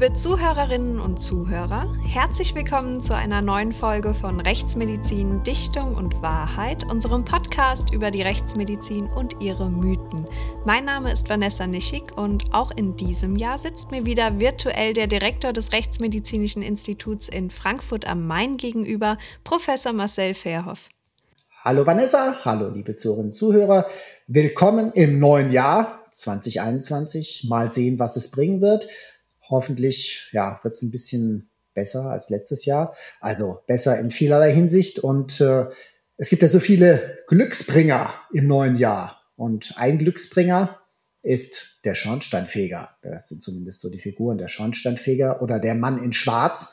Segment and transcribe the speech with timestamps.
[0.00, 6.84] Liebe Zuhörerinnen und Zuhörer, herzlich willkommen zu einer neuen Folge von Rechtsmedizin, Dichtung und Wahrheit,
[6.90, 10.26] unserem Podcast über die Rechtsmedizin und ihre Mythen.
[10.64, 15.06] Mein Name ist Vanessa Nischig und auch in diesem Jahr sitzt mir wieder virtuell der
[15.06, 20.88] Direktor des Rechtsmedizinischen Instituts in Frankfurt am Main gegenüber, Professor Marcel Fairhoff.
[21.62, 23.84] Hallo Vanessa, hallo liebe Zuhörerinnen und Zuhörer.
[24.26, 27.44] Willkommen im neuen Jahr 2021.
[27.50, 28.88] Mal sehen, was es bringen wird.
[29.50, 32.94] Hoffentlich ja, wird es ein bisschen besser als letztes Jahr.
[33.20, 34.98] Also besser in vielerlei Hinsicht.
[34.98, 35.66] Und äh,
[36.16, 39.20] es gibt ja so viele Glücksbringer im neuen Jahr.
[39.36, 40.80] Und ein Glücksbringer
[41.22, 42.90] ist der Schornsteinfeger.
[43.02, 46.72] Das sind zumindest so die Figuren, der Schornsteinfeger oder der Mann in Schwarz.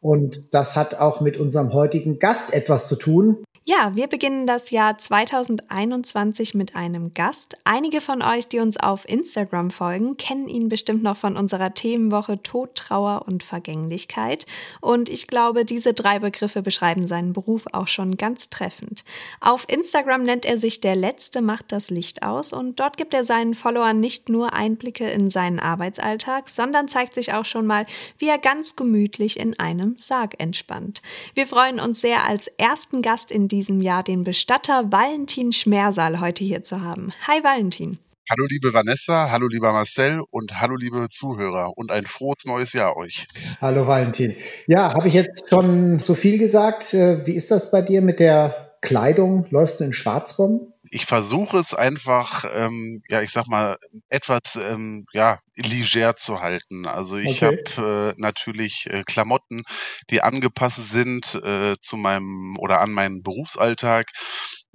[0.00, 3.44] Und das hat auch mit unserem heutigen Gast etwas zu tun.
[3.72, 7.56] Ja, wir beginnen das Jahr 2021 mit einem Gast.
[7.62, 12.42] Einige von euch, die uns auf Instagram folgen, kennen ihn bestimmt noch von unserer Themenwoche
[12.42, 14.44] Tod, Trauer und Vergänglichkeit.
[14.80, 19.04] Und ich glaube, diese drei Begriffe beschreiben seinen Beruf auch schon ganz treffend.
[19.40, 23.22] Auf Instagram nennt er sich Der Letzte macht das Licht aus und dort gibt er
[23.22, 27.86] seinen Followern nicht nur Einblicke in seinen Arbeitsalltag, sondern zeigt sich auch schon mal,
[28.18, 31.02] wie er ganz gemütlich in einem Sarg entspannt.
[31.34, 36.18] Wir freuen uns sehr, als ersten Gast in diesem diesem Jahr den Bestatter Valentin Schmersal
[36.18, 37.12] heute hier zu haben.
[37.26, 37.98] Hi Valentin.
[38.30, 42.96] Hallo liebe Vanessa, hallo lieber Marcel und hallo liebe Zuhörer und ein frohes neues Jahr
[42.96, 43.26] euch.
[43.60, 44.34] Hallo Valentin.
[44.66, 46.94] Ja, habe ich jetzt schon so viel gesagt?
[46.94, 49.44] Äh, wie ist das bei dir mit der Kleidung?
[49.50, 50.72] Läufst du in Schwarz rum?
[50.90, 56.86] Ich versuche es einfach, ähm, ja, ich sag mal, etwas ähm, ja, leger zu halten.
[56.86, 57.62] Also ich okay.
[57.76, 59.62] habe äh, natürlich äh, Klamotten,
[60.10, 64.10] die angepasst sind äh, zu meinem oder an meinen Berufsalltag.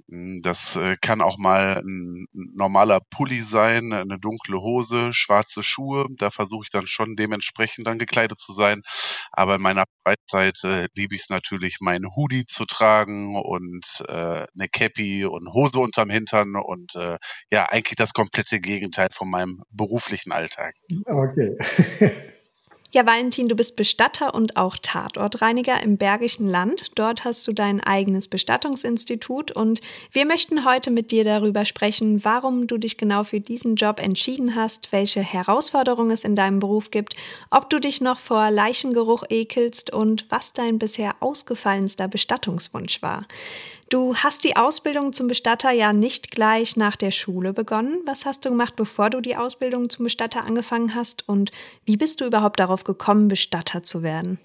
[0.08, 6.06] Hm, das äh, kann auch mal ein normaler Pulli sein, eine dunkle Hose, schwarze Schuhe.
[6.16, 8.82] Da versuche ich dann schon dementsprechend dann gekleidet zu sein.
[9.32, 14.46] Aber in meiner Freizeit äh, liebe ich es natürlich, meinen Hoodie zu tragen und äh,
[14.54, 17.18] eine Cappy und Hose unterm Hintern und äh,
[17.52, 20.74] ja, eigentlich das komplette Gegenteil von meinem beruflichen Alltag.
[21.06, 21.56] Okay.
[22.96, 26.92] Ja, Valentin, du bist Bestatter und auch Tatortreiniger im Bergischen Land.
[26.94, 32.66] Dort hast du dein eigenes Bestattungsinstitut und wir möchten heute mit dir darüber sprechen, warum
[32.66, 37.16] du dich genau für diesen Job entschieden hast, welche Herausforderungen es in deinem Beruf gibt,
[37.50, 43.26] ob du dich noch vor Leichengeruch ekelst und was dein bisher ausgefallenster Bestattungswunsch war.
[43.88, 48.00] Du hast die Ausbildung zum Bestatter ja nicht gleich nach der Schule begonnen.
[48.04, 51.28] Was hast du gemacht, bevor du die Ausbildung zum Bestatter angefangen hast?
[51.28, 51.52] Und
[51.84, 54.40] wie bist du überhaupt darauf gekommen, Bestatter zu werden?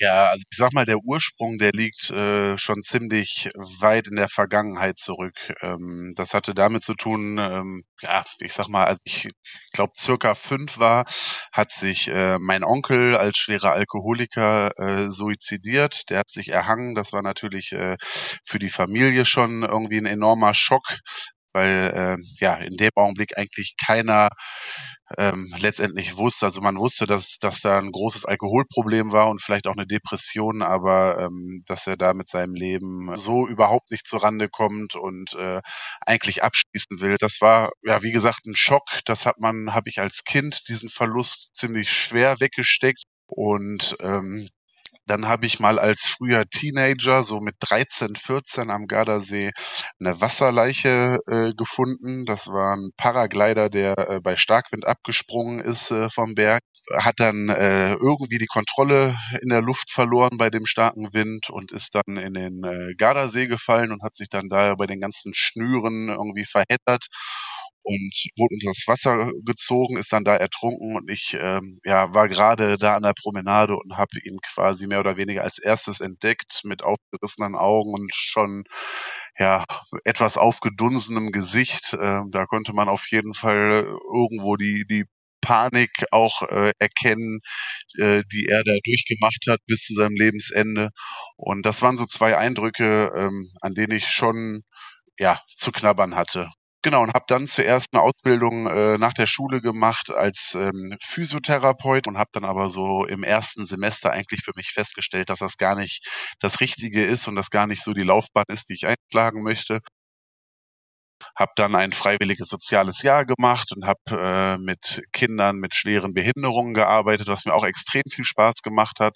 [0.00, 3.50] Ja, also ich sag mal, der Ursprung, der liegt äh, schon ziemlich
[3.80, 5.34] weit in der Vergangenheit zurück.
[5.60, 9.28] Ähm, das hatte damit zu tun, ähm, ja, ich sag mal, als ich
[9.72, 11.04] glaube circa fünf war,
[11.52, 16.08] hat sich äh, mein Onkel als schwerer Alkoholiker äh, suizidiert.
[16.10, 16.94] Der hat sich erhangen.
[16.94, 17.96] Das war natürlich äh,
[18.44, 20.98] für die Familie schon irgendwie ein enormer Schock,
[21.52, 24.28] weil äh, ja in dem Augenblick eigentlich keiner
[25.16, 26.46] ähm, letztendlich wusste.
[26.46, 30.62] Also man wusste, dass, dass da ein großes Alkoholproblem war und vielleicht auch eine Depression,
[30.62, 35.60] aber ähm, dass er da mit seinem Leben so überhaupt nicht zurande kommt und äh,
[36.00, 37.16] eigentlich abschließen will.
[37.18, 38.88] Das war ja wie gesagt ein Schock.
[39.06, 43.02] Das hat man, habe ich als Kind diesen Verlust ziemlich schwer weggesteckt.
[43.26, 44.48] Und ähm,
[45.08, 49.50] dann habe ich mal als früher Teenager, so mit 13, 14 am Gardasee,
[50.00, 52.26] eine Wasserleiche äh, gefunden.
[52.26, 56.62] Das war ein Paraglider, der äh, bei Starkwind abgesprungen ist äh, vom Berg.
[56.96, 61.72] Hat dann äh, irgendwie die Kontrolle in der Luft verloren bei dem starken Wind und
[61.72, 65.32] ist dann in den äh, Gardasee gefallen und hat sich dann da bei den ganzen
[65.34, 67.06] Schnüren irgendwie verheddert
[67.82, 72.28] und wurde unter das Wasser gezogen, ist dann da ertrunken und ich ähm, ja, war
[72.28, 76.60] gerade da an der Promenade und habe ihn quasi mehr oder weniger als erstes entdeckt
[76.64, 78.64] mit aufgerissenen Augen und schon
[79.38, 79.64] ja
[80.04, 81.94] etwas aufgedunsenem Gesicht.
[81.94, 85.04] Äh, da konnte man auf jeden Fall irgendwo die die
[85.40, 87.40] Panik auch äh, erkennen,
[87.98, 90.90] äh, die er da durchgemacht hat bis zu seinem Lebensende.
[91.36, 94.62] Und das waren so zwei Eindrücke, ähm, an denen ich schon
[95.18, 96.50] ja zu knabbern hatte.
[96.82, 102.06] Genau, und habe dann zuerst eine Ausbildung äh, nach der Schule gemacht als ähm, Physiotherapeut
[102.06, 105.74] und habe dann aber so im ersten Semester eigentlich für mich festgestellt, dass das gar
[105.74, 106.06] nicht
[106.38, 109.80] das Richtige ist und das gar nicht so die Laufbahn ist, die ich einschlagen möchte.
[111.38, 116.74] Habe dann ein freiwilliges soziales Jahr gemacht und habe äh, mit Kindern mit schweren Behinderungen
[116.74, 119.14] gearbeitet, was mir auch extrem viel Spaß gemacht hat.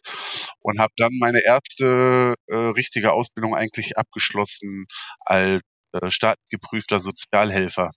[0.61, 4.87] Und habe dann meine erste äh, richtige Ausbildung eigentlich abgeschlossen
[5.21, 7.91] als äh, staatlich geprüfter Sozialhelfer.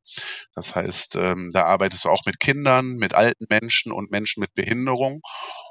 [0.56, 4.54] Das heißt, ähm, da arbeitest du auch mit Kindern, mit alten Menschen und Menschen mit
[4.54, 5.22] Behinderung.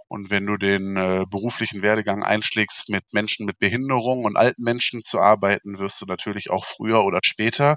[0.09, 5.03] Und wenn du den äh, beruflichen Werdegang einschlägst, mit Menschen mit Behinderung und alten Menschen
[5.05, 7.77] zu arbeiten, wirst du natürlich auch früher oder später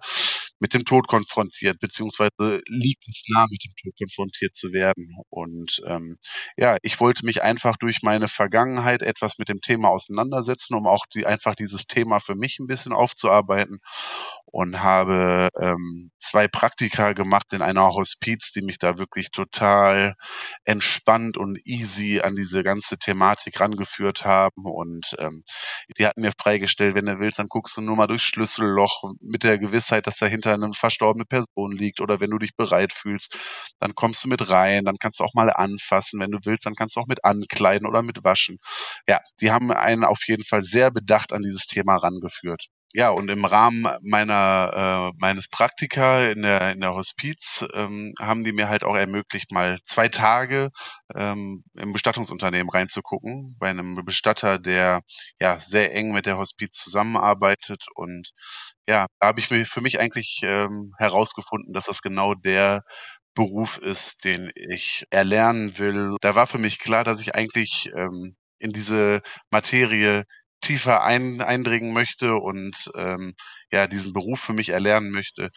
[0.59, 5.15] mit dem Tod konfrontiert, beziehungsweise liegt es nah, mit dem Tod konfrontiert zu werden.
[5.29, 6.17] Und ähm,
[6.57, 11.05] ja, ich wollte mich einfach durch meine Vergangenheit etwas mit dem Thema auseinandersetzen, um auch
[11.13, 13.79] die, einfach dieses Thema für mich ein bisschen aufzuarbeiten
[14.45, 20.15] und habe ähm, zwei Praktika gemacht in einer Hospiz, die mich da wirklich total
[20.63, 24.65] entspannt und easy an diese ganze Thematik rangeführt haben.
[24.65, 25.43] Und ähm,
[25.97, 29.43] die hatten mir freigestellt, wenn du willst, dann guckst du nur mal durchs Schlüsselloch mit
[29.43, 32.01] der Gewissheit, dass dahinter eine verstorbene Person liegt.
[32.01, 33.37] Oder wenn du dich bereit fühlst,
[33.79, 36.19] dann kommst du mit rein, dann kannst du auch mal anfassen.
[36.19, 38.57] Wenn du willst, dann kannst du auch mit ankleiden oder mit waschen.
[39.07, 43.29] Ja, die haben einen auf jeden Fall sehr bedacht an dieses Thema rangeführt ja, und
[43.29, 48.69] im Rahmen meiner äh, meines Praktika in der in der Hospiz ähm, haben die mir
[48.69, 50.69] halt auch ermöglicht, mal zwei Tage
[51.15, 55.01] ähm, im Bestattungsunternehmen reinzugucken, bei einem Bestatter, der
[55.41, 57.85] ja sehr eng mit der Hospiz zusammenarbeitet.
[57.95, 58.31] Und
[58.87, 62.81] ja, da habe ich mir für mich eigentlich ähm, herausgefunden, dass das genau der
[63.35, 66.15] Beruf ist, den ich erlernen will.
[66.21, 70.23] Da war für mich klar, dass ich eigentlich ähm, in diese Materie
[70.61, 73.33] tiefer ein, eindringen möchte und ähm,
[73.71, 75.51] ja diesen Beruf für mich erlernen möchte.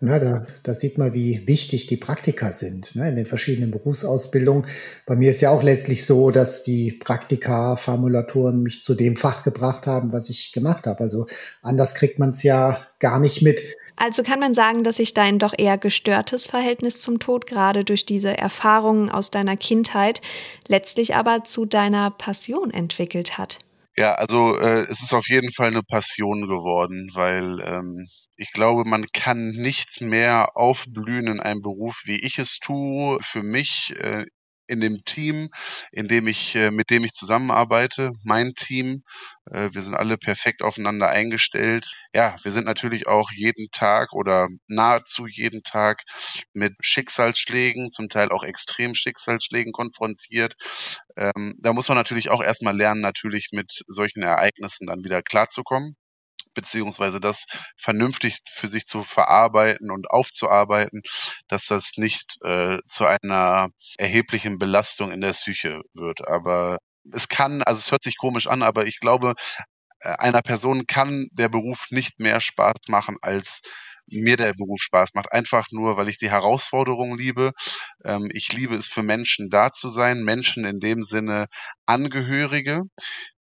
[0.00, 4.64] Ja, da, da sieht man, wie wichtig die Praktika sind ne, in den verschiedenen Berufsausbildungen.
[5.06, 9.88] Bei mir ist ja auch letztlich so, dass die Praktika-Formulaturen mich zu dem Fach gebracht
[9.88, 11.00] haben, was ich gemacht habe.
[11.00, 11.26] Also
[11.62, 13.60] anders kriegt man es ja gar nicht mit.
[13.96, 18.06] Also kann man sagen, dass sich dein doch eher gestörtes Verhältnis zum Tod gerade durch
[18.06, 20.22] diese Erfahrungen aus deiner Kindheit
[20.68, 23.58] letztlich aber zu deiner Passion entwickelt hat.
[23.98, 28.06] Ja, also äh, es ist auf jeden Fall eine Passion geworden, weil ähm,
[28.36, 33.42] ich glaube, man kann nicht mehr aufblühen in einem Beruf, wie ich es tue, für
[33.42, 34.24] mich äh,
[34.68, 35.48] in dem Team,
[35.92, 39.02] in dem ich, äh, mit dem ich zusammenarbeite, mein Team.
[39.50, 41.90] Äh, wir sind alle perfekt aufeinander eingestellt.
[42.14, 46.02] Ja, wir sind natürlich auch jeden Tag oder nahezu jeden Tag
[46.52, 50.54] mit Schicksalsschlägen, zum Teil auch extrem Schicksalsschlägen konfrontiert.
[51.16, 55.96] Ähm, da muss man natürlich auch erstmal lernen, natürlich mit solchen Ereignissen dann wieder klarzukommen
[56.58, 57.46] beziehungsweise das
[57.76, 61.02] vernünftig für sich zu verarbeiten und aufzuarbeiten,
[61.46, 66.26] dass das nicht äh, zu einer erheblichen Belastung in der Psyche wird.
[66.26, 66.78] Aber
[67.12, 69.34] es kann, also es hört sich komisch an, aber ich glaube,
[70.00, 73.62] äh, einer Person kann der Beruf nicht mehr Spaß machen als
[74.10, 75.32] mir der Beruf Spaß macht.
[75.32, 77.52] Einfach nur, weil ich die Herausforderung liebe.
[78.04, 80.22] Ähm, ich liebe es für Menschen da zu sein.
[80.22, 81.46] Menschen in dem Sinne
[81.86, 82.84] Angehörige,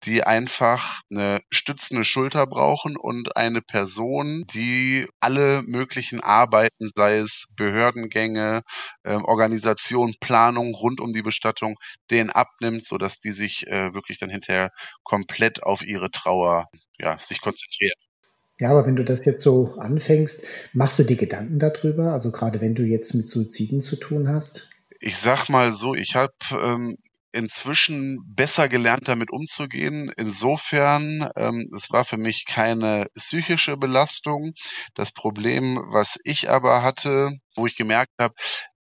[0.07, 7.47] die einfach eine stützende Schulter brauchen und eine Person, die alle möglichen Arbeiten, sei es
[7.57, 8.63] Behördengänge,
[9.03, 11.77] äh, Organisation, Planung rund um die Bestattung,
[12.11, 14.71] denen abnimmt, so dass die sich äh, wirklich dann hinterher
[15.03, 16.69] komplett auf ihre Trauer
[16.99, 17.99] ja, sich konzentrieren.
[18.61, 22.13] Ja, aber wenn du das jetzt so anfängst, machst du dir Gedanken darüber?
[22.13, 24.71] Also gerade wenn du jetzt mit Suiziden zu tun hast?
[25.01, 26.97] Ich sag mal so, ich habe ähm,
[27.35, 30.13] inzwischen besser gelernt, damit umzugehen.
[30.17, 34.53] Insofern, ähm, es war für mich keine psychische Belastung.
[34.95, 38.35] Das Problem, was ich aber hatte, wo ich gemerkt habe,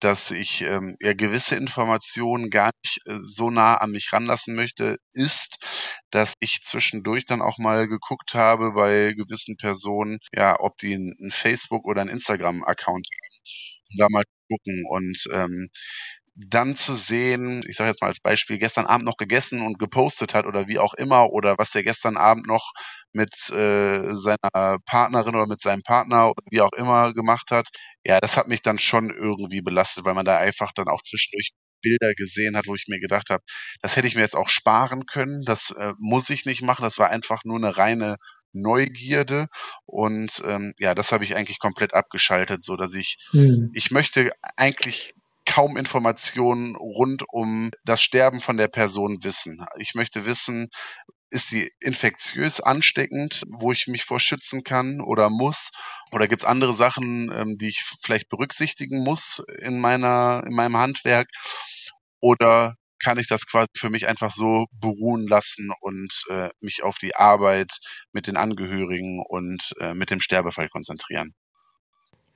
[0.00, 4.96] dass ich ähm, ja gewisse Informationen gar nicht äh, so nah an mich ranlassen möchte,
[5.12, 5.58] ist,
[6.10, 11.30] dass ich zwischendurch dann auch mal geguckt habe bei gewissen Personen, ja, ob die einen
[11.30, 13.98] Facebook oder einen Instagram-Account haben.
[13.98, 14.84] Da mal gucken.
[14.88, 15.70] Und ähm,
[16.34, 20.34] dann zu sehen, ich sage jetzt mal als Beispiel, gestern Abend noch gegessen und gepostet
[20.34, 22.72] hat oder wie auch immer, oder was der gestern Abend noch
[23.12, 27.68] mit äh, seiner Partnerin oder mit seinem Partner oder wie auch immer gemacht hat,
[28.04, 31.50] ja, das hat mich dann schon irgendwie belastet, weil man da einfach dann auch zwischendurch
[31.82, 33.42] Bilder gesehen hat, wo ich mir gedacht habe,
[33.80, 36.98] das hätte ich mir jetzt auch sparen können, das äh, muss ich nicht machen, das
[36.98, 38.16] war einfach nur eine reine
[38.52, 39.46] Neugierde
[39.86, 43.70] und ähm, ja, das habe ich eigentlich komplett abgeschaltet, so dass ich, hm.
[43.74, 45.14] ich möchte eigentlich
[45.50, 49.66] kaum Informationen rund um das Sterben von der Person wissen.
[49.78, 50.68] Ich möchte wissen,
[51.30, 55.72] ist sie infektiös ansteckend, wo ich mich vor schützen kann oder muss?
[56.12, 60.76] Oder gibt es andere Sachen, ähm, die ich vielleicht berücksichtigen muss in meiner, in meinem
[60.76, 61.28] Handwerk?
[62.20, 66.98] Oder kann ich das quasi für mich einfach so beruhen lassen und äh, mich auf
[66.98, 67.72] die Arbeit
[68.12, 71.34] mit den Angehörigen und äh, mit dem Sterbefall konzentrieren?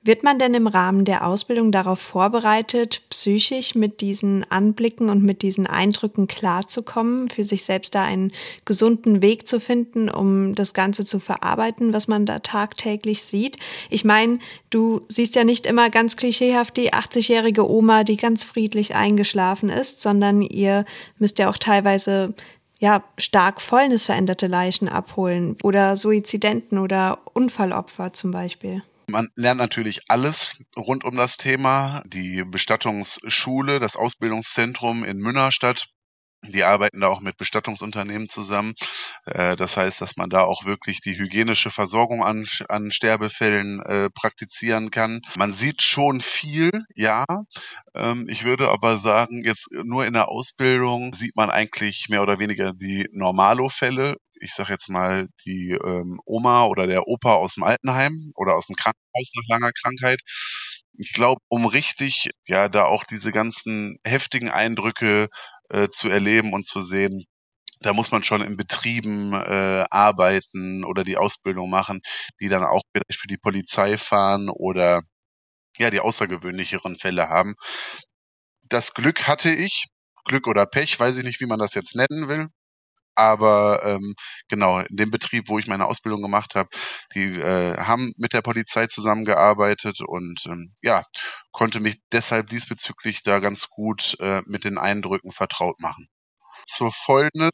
[0.05, 5.41] Wird man denn im Rahmen der Ausbildung darauf vorbereitet, psychisch mit diesen Anblicken und mit
[5.41, 8.31] diesen Eindrücken klarzukommen, für sich selbst da einen
[8.65, 13.57] gesunden Weg zu finden, um das Ganze zu verarbeiten, was man da tagtäglich sieht?
[13.89, 14.37] Ich meine,
[14.69, 20.03] du siehst ja nicht immer ganz klischeehaft die 80-jährige Oma, die ganz friedlich eingeschlafen ist,
[20.03, 20.85] sondern ihr
[21.17, 22.35] müsst ja auch teilweise
[22.77, 28.83] ja, stark fäulnisveränderte Leichen abholen oder Suizidenten oder Unfallopfer zum Beispiel.
[29.07, 32.01] Man lernt natürlich alles rund um das Thema.
[32.07, 35.87] Die Bestattungsschule, das Ausbildungszentrum in Münnerstadt
[36.51, 38.73] die arbeiten da auch mit Bestattungsunternehmen zusammen.
[39.25, 44.09] Äh, das heißt, dass man da auch wirklich die hygienische Versorgung an, an Sterbefällen äh,
[44.09, 45.21] praktizieren kann.
[45.35, 47.25] Man sieht schon viel, ja.
[47.93, 52.39] Ähm, ich würde aber sagen, jetzt nur in der Ausbildung sieht man eigentlich mehr oder
[52.39, 57.63] weniger die Normalo-Fälle ich sag jetzt mal, die ähm, Oma oder der Opa aus dem
[57.63, 60.21] Altenheim oder aus dem Krankenhaus nach langer Krankheit.
[60.97, 65.27] Ich glaube, um richtig, ja, da auch diese ganzen heftigen Eindrücke
[65.69, 67.23] äh, zu erleben und zu sehen,
[67.81, 72.01] da muss man schon in Betrieben äh, arbeiten oder die Ausbildung machen,
[72.39, 75.01] die dann auch vielleicht für die Polizei fahren oder
[75.77, 77.55] ja, die außergewöhnlicheren Fälle haben.
[78.63, 79.85] Das Glück hatte ich,
[80.25, 82.47] Glück oder Pech, weiß ich nicht, wie man das jetzt nennen will.
[83.15, 84.15] Aber ähm,
[84.47, 86.69] genau, in dem Betrieb, wo ich meine Ausbildung gemacht habe,
[87.13, 91.03] die äh, haben mit der Polizei zusammengearbeitet und ähm, ja,
[91.51, 96.07] konnte mich deshalb diesbezüglich da ganz gut äh, mit den Eindrücken vertraut machen.
[96.67, 97.49] Zur Folgende,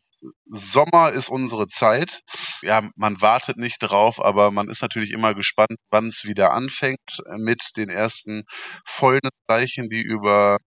[0.46, 2.22] Sommer ist unsere Zeit.
[2.62, 7.22] Ja, man wartet nicht drauf, aber man ist natürlich immer gespannt, wann es wieder anfängt
[7.38, 8.44] mit den ersten
[8.86, 10.58] Fäulniszeichen, die über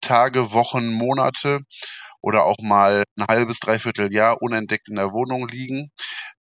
[0.00, 1.60] Tage, Wochen, Monate
[2.20, 5.90] oder auch mal ein halbes, dreiviertel Jahr unentdeckt in der Wohnung liegen.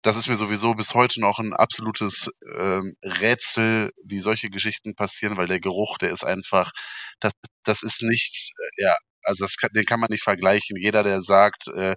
[0.01, 5.37] Das ist mir sowieso bis heute noch ein absolutes ähm, Rätsel, wie solche Geschichten passieren,
[5.37, 6.71] weil der Geruch, der ist einfach,
[7.19, 10.77] das, das ist nicht, äh, ja, also das kann, den kann man nicht vergleichen.
[10.79, 11.95] Jeder, der sagt, äh,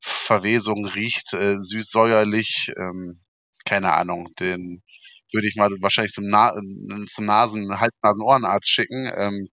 [0.00, 3.22] Verwesung riecht äh, süß-säuerlich, ähm,
[3.64, 4.82] keine Ahnung, den
[5.32, 6.52] würde ich mal wahrscheinlich zum, Na
[7.08, 9.10] zum Nasen, Hals-Nasen-Ohrenarzt schicken.
[9.16, 9.48] Ähm,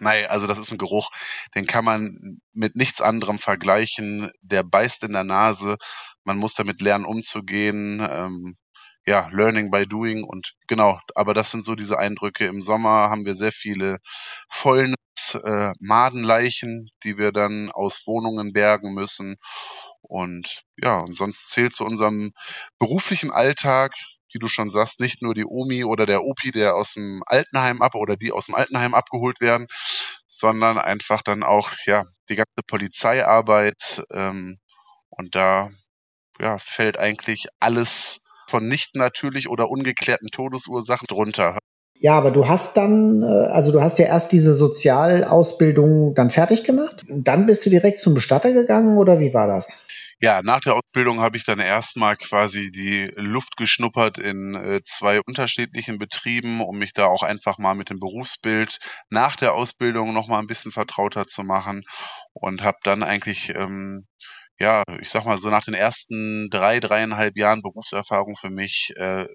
[0.00, 1.10] Nein, also das ist ein Geruch,
[1.54, 2.16] den kann man
[2.54, 4.30] mit nichts anderem vergleichen.
[4.42, 5.76] Der beißt in der Nase.
[6.24, 8.00] Man muss damit lernen, umzugehen.
[8.10, 8.56] Ähm,
[9.06, 12.46] ja, Learning by Doing und genau, aber das sind so diese Eindrücke.
[12.46, 13.98] Im Sommer haben wir sehr viele
[14.48, 14.96] Fäulnis,
[15.44, 19.36] äh, Madenleichen, die wir dann aus Wohnungen bergen müssen.
[20.02, 22.32] Und ja, und sonst zählt zu unserem
[22.78, 23.94] beruflichen Alltag
[24.34, 27.82] wie du schon sagst, nicht nur die Omi oder der Opi, der aus dem Altenheim
[27.82, 29.66] ab oder die aus dem Altenheim abgeholt werden,
[30.26, 34.58] sondern einfach dann auch ja die ganze Polizeiarbeit ähm,
[35.10, 35.70] und da
[36.40, 38.21] ja, fällt eigentlich alles
[38.52, 41.56] von nicht natürlich oder ungeklärten Todesursachen drunter.
[41.98, 46.62] Ja, aber du hast dann, äh, also du hast ja erst diese Sozialausbildung dann fertig
[46.64, 47.04] gemacht.
[47.08, 49.84] Dann bist du direkt zum Bestatter gegangen oder wie war das?
[50.20, 55.20] Ja, nach der Ausbildung habe ich dann erstmal quasi die Luft geschnuppert in äh, zwei
[55.20, 58.78] unterschiedlichen Betrieben, um mich da auch einfach mal mit dem Berufsbild
[59.08, 61.84] nach der Ausbildung nochmal ein bisschen vertrauter zu machen
[62.34, 64.06] und habe dann eigentlich, ähm,
[64.62, 69.26] ja, ich sag mal so nach den ersten drei, dreieinhalb Jahren Berufserfahrung für mich äh,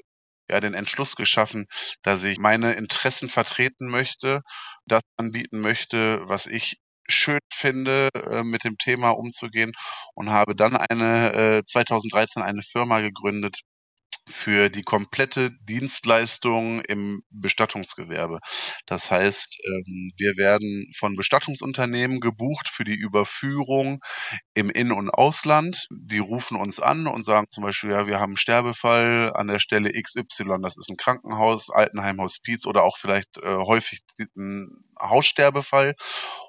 [0.50, 1.68] ja den Entschluss geschaffen,
[2.02, 4.42] dass ich meine Interessen vertreten möchte,
[4.86, 6.78] das anbieten möchte, was ich
[7.10, 9.74] schön finde, äh, mit dem Thema umzugehen
[10.16, 13.62] und habe dann eine äh, 2013 eine Firma gegründet,
[14.28, 18.40] für die komplette Dienstleistung im Bestattungsgewerbe.
[18.86, 24.00] Das heißt, ähm, wir werden von Bestattungsunternehmen gebucht für die Überführung
[24.54, 25.88] im In- und Ausland.
[25.92, 29.60] Die rufen uns an und sagen zum Beispiel, ja, wir haben einen Sterbefall an der
[29.60, 30.58] Stelle XY.
[30.62, 34.00] Das ist ein Krankenhaus, Altenheim, Hospiz oder auch vielleicht äh, häufig
[34.36, 35.96] ein Haussterbefall.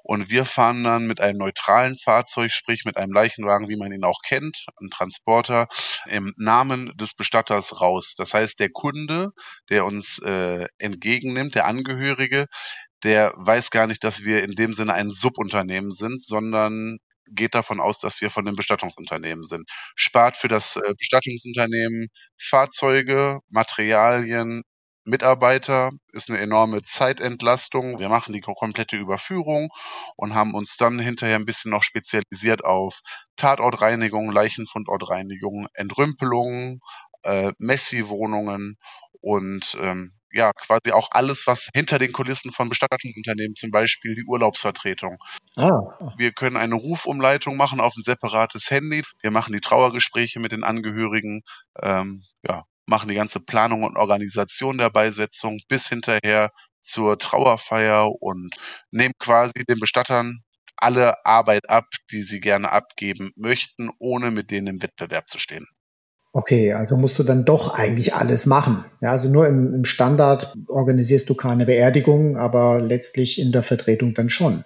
[0.03, 4.03] Und wir fahren dann mit einem neutralen Fahrzeug, sprich mit einem Leichenwagen, wie man ihn
[4.03, 5.67] auch kennt, ein Transporter,
[6.07, 8.15] im Namen des Bestatters raus.
[8.17, 9.31] Das heißt, der Kunde,
[9.69, 12.45] der uns äh, entgegennimmt, der Angehörige,
[13.03, 16.97] der weiß gar nicht, dass wir in dem Sinne ein Subunternehmen sind, sondern
[17.31, 19.69] geht davon aus, dass wir von dem Bestattungsunternehmen sind.
[19.95, 22.07] Spart für das äh, Bestattungsunternehmen
[22.37, 24.63] Fahrzeuge, Materialien,
[25.05, 27.99] Mitarbeiter, ist eine enorme Zeitentlastung.
[27.99, 29.69] Wir machen die komplette Überführung
[30.15, 32.99] und haben uns dann hinterher ein bisschen noch spezialisiert auf
[33.35, 36.79] Tatortreinigung, Leichenfundortreinigung, Entrümpelung,
[37.23, 38.77] äh, Messi-Wohnungen
[39.21, 44.25] und ähm, ja, quasi auch alles, was hinter den Kulissen von Bestattungsunternehmen, zum Beispiel die
[44.25, 45.17] Urlaubsvertretung.
[45.55, 45.71] Ah.
[46.17, 49.03] Wir können eine Rufumleitung machen auf ein separates Handy.
[49.21, 51.41] Wir machen die Trauergespräche mit den Angehörigen.
[51.81, 56.49] Ähm, ja, machen die ganze Planung und Organisation der Beisetzung bis hinterher
[56.81, 58.55] zur Trauerfeier und
[58.91, 60.43] nehmen quasi den Bestattern
[60.75, 65.67] alle Arbeit ab, die sie gerne abgeben möchten, ohne mit denen im Wettbewerb zu stehen.
[66.31, 68.85] Okay, also musst du dann doch eigentlich alles machen.
[69.01, 74.13] Ja, also nur im, im Standard organisierst du keine Beerdigung, aber letztlich in der Vertretung
[74.13, 74.63] dann schon.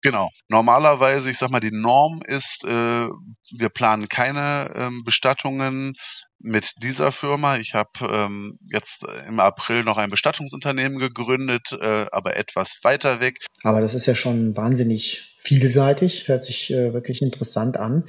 [0.00, 0.28] Genau.
[0.48, 5.94] Normalerweise, ich sag mal, die Norm ist, äh, wir planen keine ähm, Bestattungen
[6.38, 7.56] mit dieser Firma.
[7.56, 13.44] Ich habe ähm, jetzt im April noch ein Bestattungsunternehmen gegründet, äh, aber etwas weiter weg.
[13.64, 18.04] Aber das ist ja schon wahnsinnig vielseitig, hört sich äh, wirklich interessant an.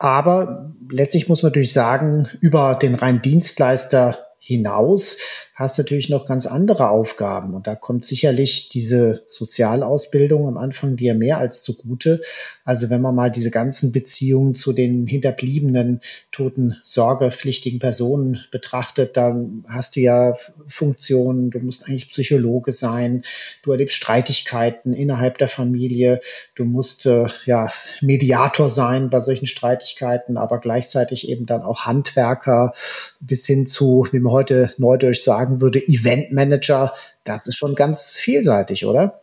[0.00, 5.18] Aber letztlich muss man natürlich sagen, über den rein Dienstleister hinaus
[5.60, 7.52] hast natürlich noch ganz andere Aufgaben.
[7.52, 12.22] Und da kommt sicherlich diese Sozialausbildung am Anfang dir mehr als zugute.
[12.64, 16.00] Also wenn man mal diese ganzen Beziehungen zu den hinterbliebenen,
[16.32, 20.32] toten, sorgepflichtigen Personen betrachtet, dann hast du ja
[20.66, 23.22] Funktionen, du musst eigentlich Psychologe sein,
[23.62, 26.20] du erlebst Streitigkeiten innerhalb der Familie,
[26.54, 32.72] du musst äh, ja Mediator sein bei solchen Streitigkeiten, aber gleichzeitig eben dann auch Handwerker
[33.20, 38.20] bis hin zu, wie man heute neudeutsch sagen, sagen würde, Eventmanager, das ist schon ganz
[38.20, 39.22] vielseitig, oder?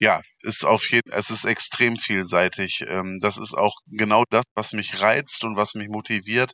[0.00, 2.84] Ja, ist auf jeden, es ist extrem vielseitig.
[2.86, 6.52] Ähm, das ist auch genau das, was mich reizt und was mich motiviert.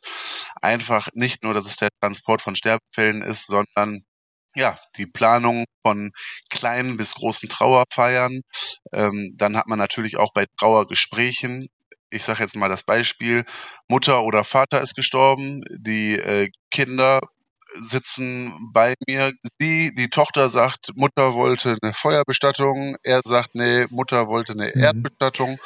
[0.61, 4.03] Einfach nicht nur, dass es der Transport von Sterbefällen ist, sondern
[4.55, 6.11] ja, die Planung von
[6.49, 8.41] kleinen bis großen Trauerfeiern.
[8.93, 11.67] Ähm, dann hat man natürlich auch bei Trauergesprächen
[12.11, 13.43] ich sage jetzt mal das Beispiel,
[13.89, 17.19] Mutter oder Vater ist gestorben, die äh, Kinder
[17.81, 19.31] sitzen bei mir.
[19.59, 22.95] Sie, die Tochter sagt, Mutter wollte eine Feuerbestattung.
[23.03, 24.81] Er sagt, nee, Mutter wollte eine mhm.
[24.81, 25.59] Erdbestattung.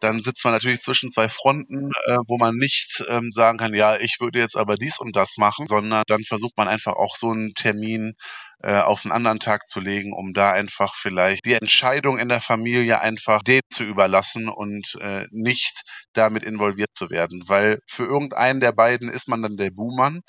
[0.00, 3.96] Dann sitzt man natürlich zwischen zwei Fronten, äh, wo man nicht ähm, sagen kann, ja,
[3.96, 7.30] ich würde jetzt aber dies und das machen, sondern dann versucht man einfach auch so
[7.30, 8.14] einen Termin
[8.62, 12.40] äh, auf einen anderen Tag zu legen, um da einfach vielleicht die Entscheidung in der
[12.40, 17.44] Familie einfach den zu überlassen und äh, nicht damit involviert zu werden.
[17.46, 20.20] Weil für irgendeinen der beiden ist man dann der Buhmann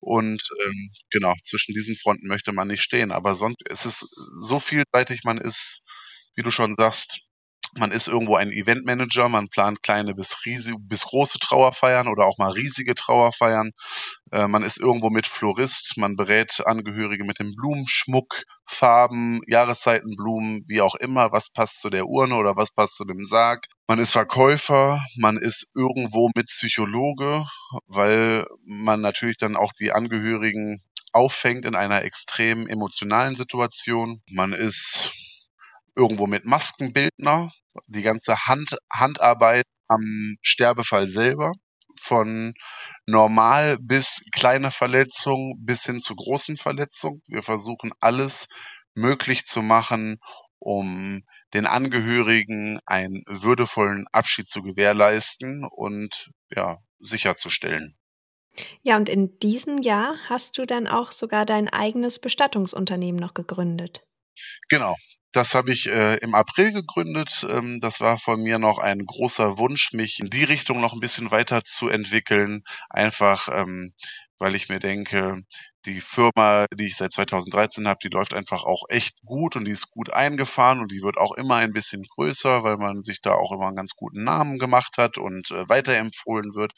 [0.00, 3.12] und ähm, genau, zwischen diesen Fronten möchte man nicht stehen.
[3.12, 4.00] Aber sonst ist es
[4.42, 5.82] so vielseitig, man ist,
[6.34, 7.20] wie du schon sagst,
[7.76, 12.38] man ist irgendwo ein Eventmanager, man plant kleine bis riesige, bis große Trauerfeiern oder auch
[12.38, 13.72] mal riesige Trauerfeiern.
[14.32, 20.80] Äh, man ist irgendwo mit Florist, man berät Angehörige mit dem Blumenschmuck, Farben, Jahreszeitenblumen, wie
[20.80, 23.66] auch immer, was passt zu der Urne oder was passt zu dem Sarg.
[23.86, 27.46] Man ist Verkäufer, man ist irgendwo mit Psychologe,
[27.86, 34.22] weil man natürlich dann auch die Angehörigen auffängt in einer extrem emotionalen Situation.
[34.30, 35.10] Man ist
[35.96, 37.50] irgendwo mit Maskenbildner,
[37.86, 41.52] die ganze Hand, Handarbeit am Sterbefall selber,
[42.00, 42.54] von
[43.06, 47.22] normal bis kleine Verletzung bis hin zu großen Verletzungen.
[47.26, 48.48] Wir versuchen alles
[48.94, 50.18] möglich zu machen,
[50.58, 51.22] um
[51.54, 57.96] den Angehörigen einen würdevollen Abschied zu gewährleisten und ja, sicherzustellen.
[58.82, 64.04] Ja, und in diesem Jahr hast du dann auch sogar dein eigenes Bestattungsunternehmen noch gegründet.
[64.68, 64.94] Genau,
[65.32, 67.46] das habe ich äh, im April gegründet.
[67.50, 71.00] Ähm, das war von mir noch ein großer Wunsch, mich in die Richtung noch ein
[71.00, 72.62] bisschen weiter zu entwickeln.
[72.90, 73.92] Einfach, ähm,
[74.38, 75.42] weil ich mir denke,
[75.86, 79.70] die Firma, die ich seit 2013 habe, die läuft einfach auch echt gut und die
[79.70, 83.32] ist gut eingefahren und die wird auch immer ein bisschen größer, weil man sich da
[83.34, 86.72] auch immer einen ganz guten Namen gemacht hat und äh, weiterempfohlen wird.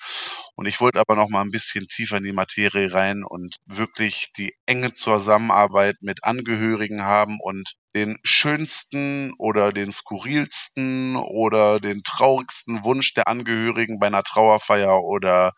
[0.57, 4.33] Und ich wollte aber noch mal ein bisschen tiefer in die Materie rein und wirklich
[4.37, 12.85] die enge Zusammenarbeit mit Angehörigen haben und den schönsten oder den skurrilsten oder den traurigsten
[12.85, 15.53] Wunsch der Angehörigen bei einer Trauerfeier oder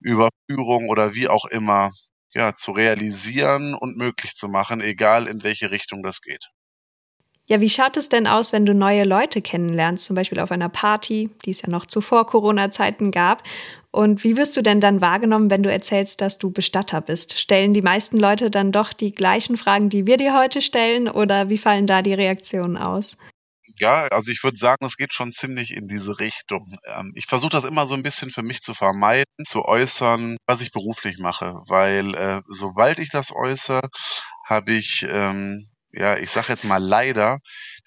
[0.00, 1.90] Überführung oder wie auch immer
[2.32, 6.46] ja, zu realisieren und möglich zu machen, egal in welche Richtung das geht.
[7.46, 10.70] Ja, wie schaut es denn aus, wenn du neue Leute kennenlernst, zum Beispiel auf einer
[10.70, 13.42] Party, die es ja noch zuvor Corona-Zeiten gab?
[13.94, 17.38] Und wie wirst du denn dann wahrgenommen, wenn du erzählst, dass du Bestatter bist?
[17.38, 21.48] Stellen die meisten Leute dann doch die gleichen Fragen, die wir dir heute stellen, oder
[21.48, 23.16] wie fallen da die Reaktionen aus?
[23.78, 26.66] Ja, also ich würde sagen, es geht schon ziemlich in diese Richtung.
[26.88, 30.60] Ähm, ich versuche das immer so ein bisschen für mich zu vermeiden, zu äußern, was
[30.60, 33.82] ich beruflich mache, weil äh, sobald ich das äußere,
[34.44, 37.38] habe ich, ähm, ja, ich sage jetzt mal leider,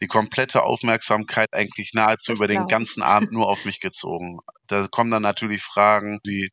[0.01, 4.39] die komplette Aufmerksamkeit eigentlich nahezu das über den ganzen Abend nur auf mich gezogen.
[4.67, 6.49] Da kommen dann natürlich Fragen, die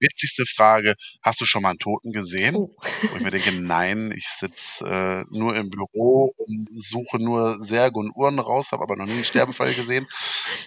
[0.00, 2.56] witzigste Frage, hast du schon mal einen Toten gesehen?
[2.56, 2.70] Oh.
[3.10, 7.98] Wo ich mir denke, nein, ich sitze äh, nur im Büro und suche nur Särge
[7.98, 10.06] und Uhren raus, habe aber noch nie einen Sterbefall gesehen.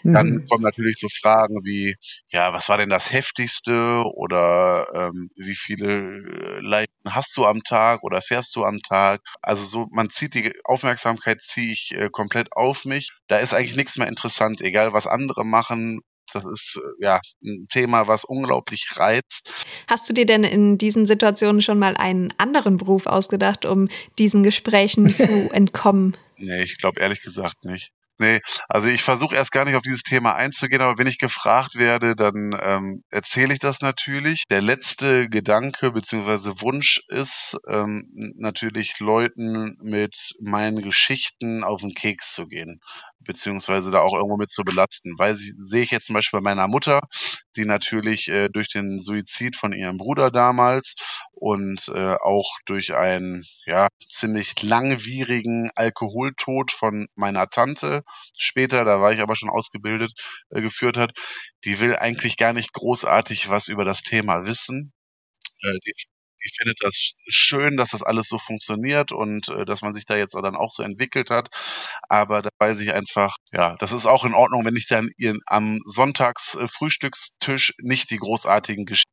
[0.04, 0.48] Dann mhm.
[0.48, 1.96] kommen natürlich so Fragen wie,
[2.30, 7.64] ja, was war denn das Heftigste oder ähm, wie viele äh, Leiden hast du am
[7.64, 9.22] Tag oder fährst du am Tag?
[9.42, 13.10] Also so, man zieht die Aufmerksamkeit, ziehe ich äh, komplett auf mich.
[13.28, 16.02] Da ist eigentlich nichts mehr interessant, egal was andere machen,
[16.34, 19.52] das ist äh, ja ein Thema, was unglaublich reizt.
[19.88, 24.44] Hast du dir denn in diesen Situationen schon mal einen anderen Beruf ausgedacht, um diesen
[24.44, 26.16] Gesprächen zu entkommen?
[26.38, 27.92] Nee, ich glaube ehrlich gesagt nicht.
[28.22, 31.76] Nee, also ich versuche erst gar nicht auf dieses Thema einzugehen, aber wenn ich gefragt
[31.76, 34.44] werde, dann ähm, erzähle ich das natürlich.
[34.50, 42.34] Der letzte Gedanke beziehungsweise Wunsch ist ähm, natürlich Leuten mit meinen Geschichten auf den Keks
[42.34, 42.82] zu gehen
[43.22, 45.16] beziehungsweise da auch irgendwo mit zu belasten.
[45.18, 47.02] Weil sie, sehe ich jetzt zum Beispiel bei meiner Mutter,
[47.56, 50.96] die natürlich äh, durch den Suizid von ihrem Bruder damals
[51.34, 58.04] und äh, auch durch einen ja ziemlich langwierigen Alkoholtod von meiner Tante
[58.38, 60.14] später, da war ich aber schon ausgebildet,
[60.50, 61.12] äh, geführt hat,
[61.66, 64.94] die will eigentlich gar nicht großartig was über das Thema wissen.
[65.64, 65.80] Äh,
[66.44, 66.96] die ich finde das
[67.30, 70.72] schön, dass das alles so funktioniert und äh, dass man sich da jetzt dann auch
[70.72, 71.50] so entwickelt hat.
[72.10, 75.40] Aber da weiß ich einfach, ja, das ist auch in Ordnung, wenn ich dann ihren,
[75.48, 76.68] am Sonntags äh,
[77.82, 79.12] nicht die großartigen Geschichten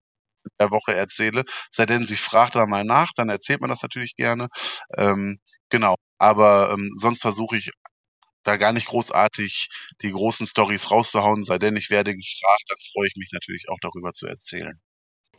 [0.61, 1.45] der Woche erzähle.
[1.71, 4.49] Sei denn, sie fragt da mal nach, dann erzählt man das natürlich gerne.
[4.97, 5.39] Ähm,
[5.71, 5.97] genau.
[6.19, 7.71] Aber ähm, sonst versuche ich
[8.45, 9.69] da gar nicht großartig
[10.03, 13.79] die großen Stories rauszuhauen, sei denn, ich werde gefragt, dann freue ich mich natürlich auch
[13.83, 14.81] darüber zu erzählen.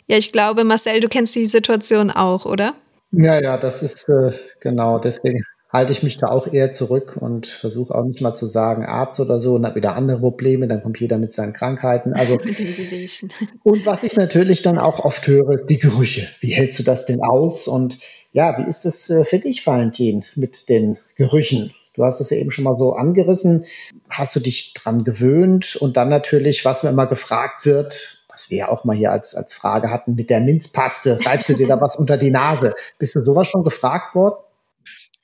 [0.08, 2.76] Ja, ich glaube, Marcel, du kennst die Situation auch, oder?
[3.12, 7.46] Ja, ja, das ist äh, genau, deswegen halte ich mich da auch eher zurück und
[7.46, 10.82] versuche auch nicht mal zu sagen Arzt oder so und habe wieder andere Probleme, dann
[10.82, 12.13] kommt jeder mit seinen Krankheiten.
[12.13, 12.34] Also
[13.63, 16.28] und was ich natürlich dann auch oft höre, die Gerüche.
[16.39, 17.67] Wie hältst du das denn aus?
[17.67, 18.00] Und
[18.32, 21.74] ja, wie ist es äh, für dich, Valentin, mit den Gerüchen?
[21.93, 23.65] Du hast es ja eben schon mal so angerissen.
[24.10, 25.76] Hast du dich dran gewöhnt?
[25.76, 29.34] Und dann natürlich, was mir immer gefragt wird, was wir ja auch mal hier als,
[29.34, 32.73] als Frage hatten, mit der Minzpaste, reibst du dir da was unter die Nase?
[33.00, 34.36] Bist du sowas schon gefragt worden?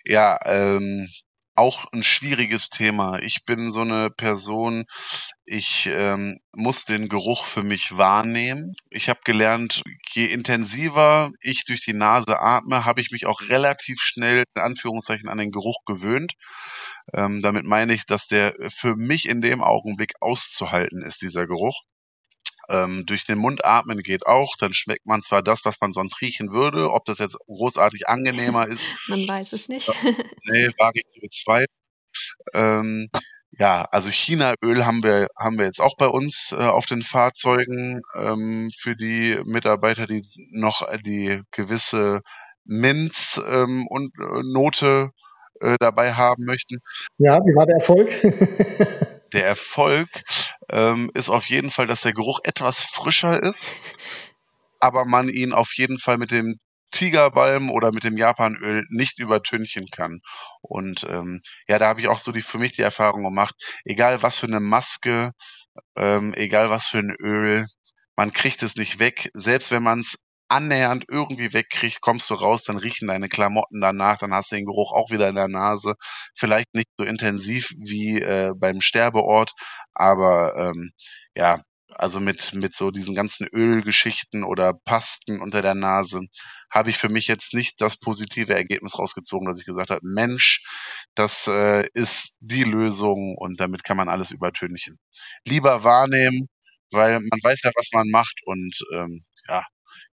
[0.05, 1.07] Ja, ähm,
[1.55, 3.19] auch ein schwieriges Thema.
[3.19, 4.85] Ich bin so eine Person,
[5.45, 8.73] ich ähm, muss den Geruch für mich wahrnehmen.
[8.89, 13.99] Ich habe gelernt, je intensiver ich durch die Nase atme, habe ich mich auch relativ
[14.01, 16.33] schnell in Anführungszeichen an den Geruch gewöhnt.
[17.13, 21.83] Ähm, damit meine ich, dass der für mich in dem Augenblick auszuhalten ist, dieser Geruch.
[22.69, 26.21] Ähm, durch den Mund atmen geht auch, dann schmeckt man zwar das, was man sonst
[26.21, 28.91] riechen würde, ob das jetzt großartig angenehmer ist.
[29.07, 29.89] Man weiß es nicht.
[29.89, 30.13] Äh,
[30.45, 31.67] nee, wage ich zu bezweifeln.
[32.53, 33.09] Ähm,
[33.51, 38.01] ja, also Chinaöl haben wir haben wir jetzt auch bei uns äh, auf den Fahrzeugen
[38.15, 42.21] ähm, für die Mitarbeiter, die noch die gewisse
[42.65, 45.11] Minz ähm, und äh, Note
[45.59, 46.77] äh, dabei haben möchten.
[47.17, 48.09] Ja, wie war der Erfolg?
[49.33, 50.09] der Erfolg
[50.73, 53.75] ähm, ist auf jeden Fall, dass der Geruch etwas frischer ist,
[54.79, 56.59] aber man ihn auf jeden Fall mit dem
[56.91, 60.19] Tigerbalm oder mit dem Japanöl nicht übertünchen kann.
[60.61, 63.55] Und ähm, ja, da habe ich auch so die für mich die Erfahrung gemacht,
[63.85, 65.31] egal was für eine Maske,
[65.95, 67.67] ähm, egal was für ein Öl,
[68.15, 70.17] man kriegt es nicht weg, selbst wenn man es
[70.53, 74.65] annähernd irgendwie wegkriegt, kommst du raus, dann riechen deine Klamotten danach, dann hast du den
[74.65, 75.95] Geruch auch wieder in der Nase.
[76.35, 79.51] Vielleicht nicht so intensiv wie äh, beim Sterbeort,
[79.93, 80.91] aber ähm,
[81.35, 81.61] ja,
[81.95, 86.21] also mit, mit so diesen ganzen Ölgeschichten oder Pasten unter der Nase,
[86.71, 90.63] habe ich für mich jetzt nicht das positive Ergebnis rausgezogen, dass ich gesagt habe, Mensch,
[91.15, 94.97] das äh, ist die Lösung und damit kann man alles übertünchen.
[95.45, 96.47] Lieber wahrnehmen,
[96.91, 99.63] weil man weiß ja, was man macht und ähm, ja,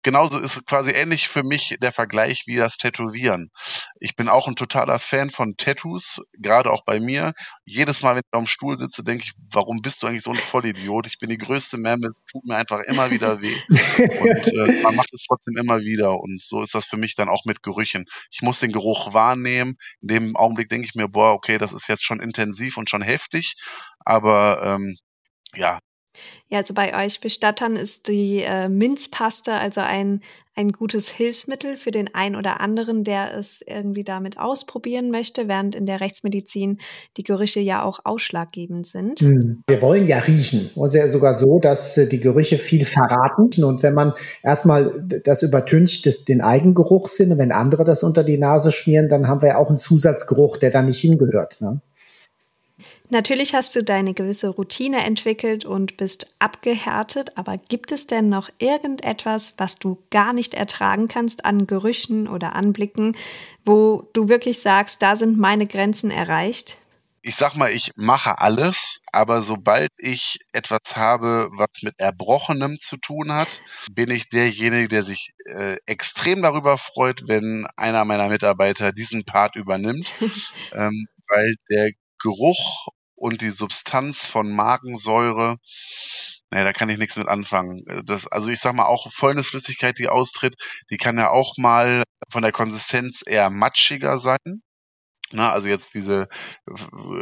[0.02, 3.52] genauso ist quasi ähnlich für mich der Vergleich wie das Tätowieren.
[4.00, 7.34] Ich bin auch ein totaler Fan von Tattoos, gerade auch bei mir.
[7.66, 10.32] Jedes Mal, wenn ich auf dem Stuhl sitze, denke ich, warum bist du eigentlich so
[10.32, 11.08] ein Vollidiot?
[11.08, 13.56] Ich bin die größte es tut mir einfach immer wieder weh.
[13.70, 16.20] Und äh, man macht es trotzdem immer wieder.
[16.20, 18.06] Und so ist das für mich dann auch mit Gerüchen.
[18.32, 19.76] Ich muss den Geruch wahrnehmen.
[20.02, 23.02] In dem Augenblick denke ich mir, boah, okay, das ist jetzt schon intensiv und schon
[23.02, 23.56] heftig.
[24.06, 24.98] Aber ähm,
[25.56, 25.80] ja,
[26.50, 30.22] ja, also bei euch Bestattern ist die äh, Minzpaste also ein,
[30.56, 35.76] ein gutes Hilfsmittel für den einen oder anderen, der es irgendwie damit ausprobieren möchte, während
[35.76, 36.80] in der Rechtsmedizin
[37.18, 39.22] die Gerüche ja auch ausschlaggebend sind.
[39.22, 39.64] Hm.
[39.68, 40.70] Wir wollen ja riechen.
[40.76, 43.64] Und ja sogar so, dass äh, die Gerüche viel verraten.
[43.64, 48.38] Und wenn man erstmal das übertüncht, das, den Eigengeruchssinn, und wenn andere das unter die
[48.38, 51.62] Nase schmieren, dann haben wir ja auch einen Zusatzgeruch, der da nicht hingehört.
[51.62, 51.80] Ne?
[53.12, 58.50] Natürlich hast du deine gewisse Routine entwickelt und bist abgehärtet, aber gibt es denn noch
[58.60, 63.16] irgendetwas, was du gar nicht ertragen kannst an Gerüchen oder Anblicken,
[63.66, 66.78] wo du wirklich sagst, da sind meine Grenzen erreicht?
[67.22, 72.98] ich sag mal, ich mache alles, aber sobald ich etwas habe, was mit Erbrochenem zu
[72.98, 73.60] tun hat,
[73.92, 79.56] bin ich derjenige, der sich äh, extrem darüber freut, wenn einer meiner Mitarbeiter diesen Part
[79.56, 80.12] übernimmt,
[80.74, 81.92] ähm, weil der
[82.22, 82.88] Geruch
[83.20, 85.58] und die Substanz von Magensäure,
[86.52, 87.84] naja, da kann ich nichts mit anfangen.
[88.06, 90.56] Das, also ich sag mal, auch Fäulnisflüssigkeit, die austritt,
[90.90, 94.62] die kann ja auch mal von der Konsistenz eher matschiger sein.
[95.32, 96.28] Na, also jetzt diese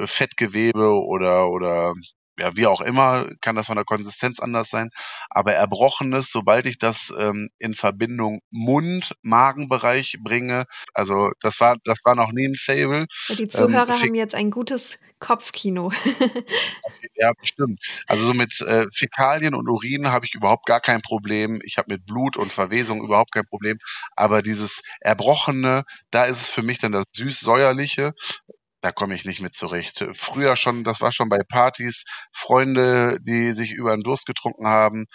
[0.06, 1.94] Fettgewebe oder, oder
[2.38, 4.89] ja, wie auch immer, kann das von der Konsistenz anders sein.
[5.30, 12.15] Aber Erbrochenes, sobald ich das ähm, in Verbindung Mund-Magenbereich bringe, also das war, das war
[12.15, 13.08] noch nie ein Fable.
[13.30, 15.91] Die ähm, Zuhörer ähm, haben jetzt ein gutes Kopfkino.
[17.15, 17.80] ja, bestimmt.
[18.06, 21.60] Also so mit äh, Fäkalien und Urin habe ich überhaupt gar kein Problem.
[21.63, 23.78] Ich habe mit Blut und Verwesung überhaupt kein Problem.
[24.15, 28.13] Aber dieses Erbrochene, da ist es für mich dann das süß-säuerliche
[28.82, 30.06] da komme ich nicht mit zurecht.
[30.13, 35.06] Früher schon, das war schon bei Partys, Freunde, die sich über den Durst getrunken haben,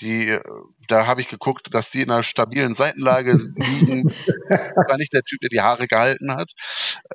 [0.00, 0.42] die, äh,
[0.88, 4.04] da habe ich geguckt, dass die in einer stabilen Seitenlage liegen.
[4.88, 6.50] war nicht der Typ, der die Haare gehalten hat.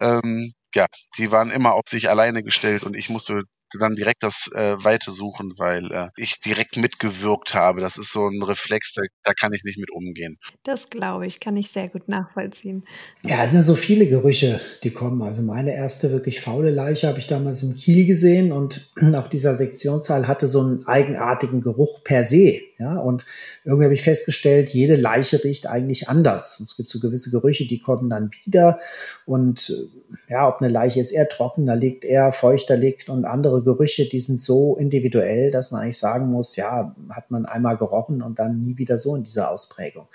[0.01, 0.85] Ähm, ja,
[1.17, 3.43] die waren immer auf sich alleine gestellt und ich musste
[3.77, 7.81] dann direkt das äh, Weite suchen, weil äh, ich direkt mitgewirkt habe.
[7.81, 10.37] Das ist so ein Reflex, da, da kann ich nicht mit umgehen.
[10.63, 12.85] Das glaube ich, kann ich sehr gut nachvollziehen.
[13.25, 15.21] Ja, es sind so viele Gerüche, die kommen.
[15.21, 19.55] Also meine erste wirklich faule Leiche habe ich damals in Kiel gesehen und auch dieser
[19.55, 22.61] Sektionssaal hatte so einen eigenartigen Geruch per se.
[22.77, 23.25] Ja, und
[23.65, 26.61] irgendwie habe ich festgestellt, jede Leiche riecht eigentlich anders.
[26.61, 28.79] Es gibt so gewisse Gerüche, die kommen dann wieder
[29.25, 33.58] und äh, ja, ob eine Leiche jetzt eher trockener liegt, eher feuchter liegt und andere
[33.63, 38.21] Gerüche, die sind so individuell, dass man eigentlich sagen muss, ja, hat man einmal gerochen
[38.21, 40.07] und dann nie wieder so in dieser Ausprägung.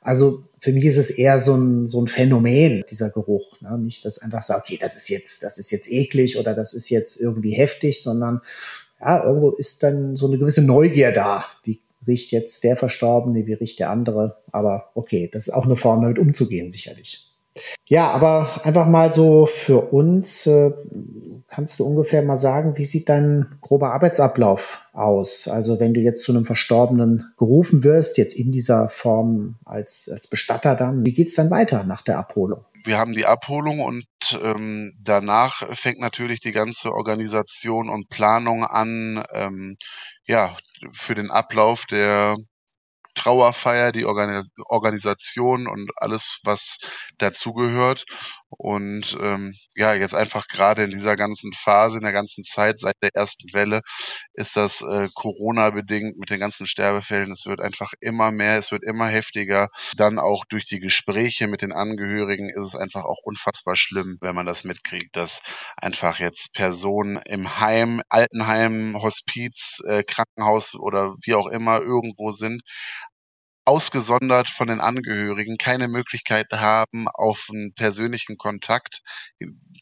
[0.00, 3.58] Also für mich ist es eher so ein, so ein Phänomen, dieser Geruch.
[3.62, 3.78] Ne?
[3.78, 6.90] Nicht, dass einfach sagt, okay, das ist jetzt, das ist jetzt eklig oder das ist
[6.90, 8.42] jetzt irgendwie heftig, sondern
[9.00, 11.44] ja, irgendwo ist dann so eine gewisse Neugier da.
[11.62, 14.36] Wie riecht jetzt der Verstorbene, wie riecht der andere?
[14.52, 17.30] Aber okay, das ist auch eine Form, damit umzugehen, sicherlich.
[17.86, 20.72] Ja, aber einfach mal so für uns, äh,
[21.48, 25.48] kannst du ungefähr mal sagen, wie sieht dein grober Arbeitsablauf aus?
[25.48, 30.26] Also wenn du jetzt zu einem Verstorbenen gerufen wirst, jetzt in dieser Form als, als
[30.26, 32.64] Bestatter dann, wie geht's dann weiter nach der Abholung?
[32.84, 34.06] Wir haben die Abholung und
[34.42, 39.76] ähm, danach fängt natürlich die ganze Organisation und Planung an, ähm,
[40.26, 40.54] ja,
[40.92, 42.36] für den Ablauf der
[43.14, 46.78] Trauerfeier, die Organisation und alles, was
[47.18, 48.04] dazugehört.
[48.50, 52.94] Und ähm, ja, jetzt einfach gerade in dieser ganzen Phase, in der ganzen Zeit seit
[53.02, 53.80] der ersten Welle
[54.32, 57.32] ist das äh, Corona-bedingt mit den ganzen Sterbefällen.
[57.32, 59.68] Es wird einfach immer mehr, es wird immer heftiger.
[59.96, 64.34] Dann auch durch die Gespräche mit den Angehörigen ist es einfach auch unfassbar schlimm, wenn
[64.34, 65.42] man das mitkriegt, dass
[65.76, 72.62] einfach jetzt Personen im Heim, Altenheim, Hospiz, äh, Krankenhaus oder wie auch immer irgendwo sind,
[73.64, 79.02] ausgesondert von den Angehörigen, keine Möglichkeit haben auf einen persönlichen Kontakt,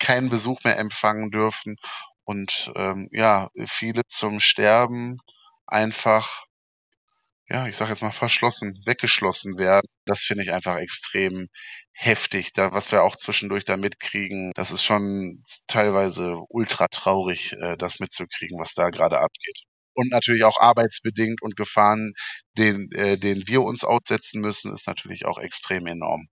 [0.01, 1.77] keinen Besuch mehr empfangen dürfen
[2.25, 5.19] und ähm, ja, viele zum Sterben
[5.67, 6.45] einfach,
[7.49, 9.87] ja, ich sage jetzt mal verschlossen, weggeschlossen werden.
[10.07, 11.49] Das finde ich einfach extrem
[11.93, 14.53] heftig, da was wir auch zwischendurch da mitkriegen.
[14.55, 20.45] Das ist schon teilweise ultra traurig, äh, das mitzukriegen, was da gerade abgeht und natürlich
[20.45, 22.13] auch arbeitsbedingt und Gefahren,
[22.59, 26.29] den, äh, denen wir uns aussetzen müssen, ist natürlich auch extrem enorm.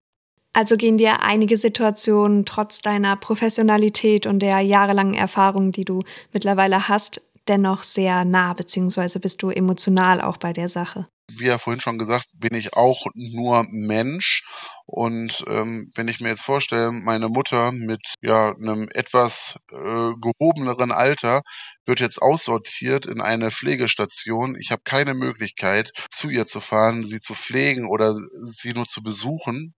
[0.52, 6.88] Also gehen dir einige Situationen trotz deiner Professionalität und der jahrelangen Erfahrung, die du mittlerweile
[6.88, 11.06] hast, dennoch sehr nah, beziehungsweise bist du emotional auch bei der Sache?
[11.36, 14.44] Wie ja vorhin schon gesagt, bin ich auch nur Mensch.
[14.86, 20.92] Und ähm, wenn ich mir jetzt vorstelle, meine Mutter mit ja einem etwas äh, gehobeneren
[20.92, 21.42] Alter
[21.86, 24.56] wird jetzt aussortiert in eine Pflegestation.
[24.58, 28.14] Ich habe keine Möglichkeit, zu ihr zu fahren, sie zu pflegen oder
[28.46, 29.74] sie nur zu besuchen,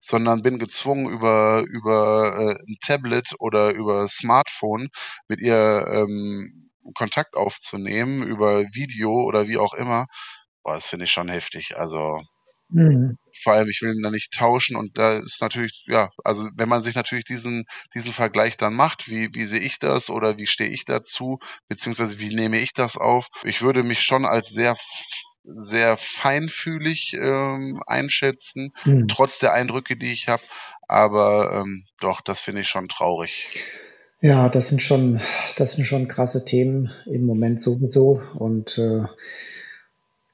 [0.00, 4.88] sondern bin gezwungen über über äh, ein Tablet oder über Smartphone
[5.28, 10.06] mit ihr ähm, Kontakt aufzunehmen über Video oder wie auch immer,
[10.62, 11.76] boah, das finde ich schon heftig.
[11.76, 12.22] Also
[12.68, 13.18] mhm.
[13.42, 16.82] vor allem, ich will da nicht tauschen und da ist natürlich, ja, also wenn man
[16.82, 20.70] sich natürlich diesen, diesen Vergleich dann macht, wie, wie sehe ich das oder wie stehe
[20.70, 23.28] ich dazu, beziehungsweise wie nehme ich das auf?
[23.44, 24.76] Ich würde mich schon als sehr
[25.50, 29.08] sehr feinfühlig ähm, einschätzen, mhm.
[29.08, 30.42] trotz der Eindrücke, die ich habe.
[30.86, 33.48] Aber ähm, doch, das finde ich schon traurig.
[34.20, 35.20] Ja, das sind schon,
[35.56, 38.20] das sind schon krasse Themen im Moment sowieso.
[38.34, 39.04] Und äh,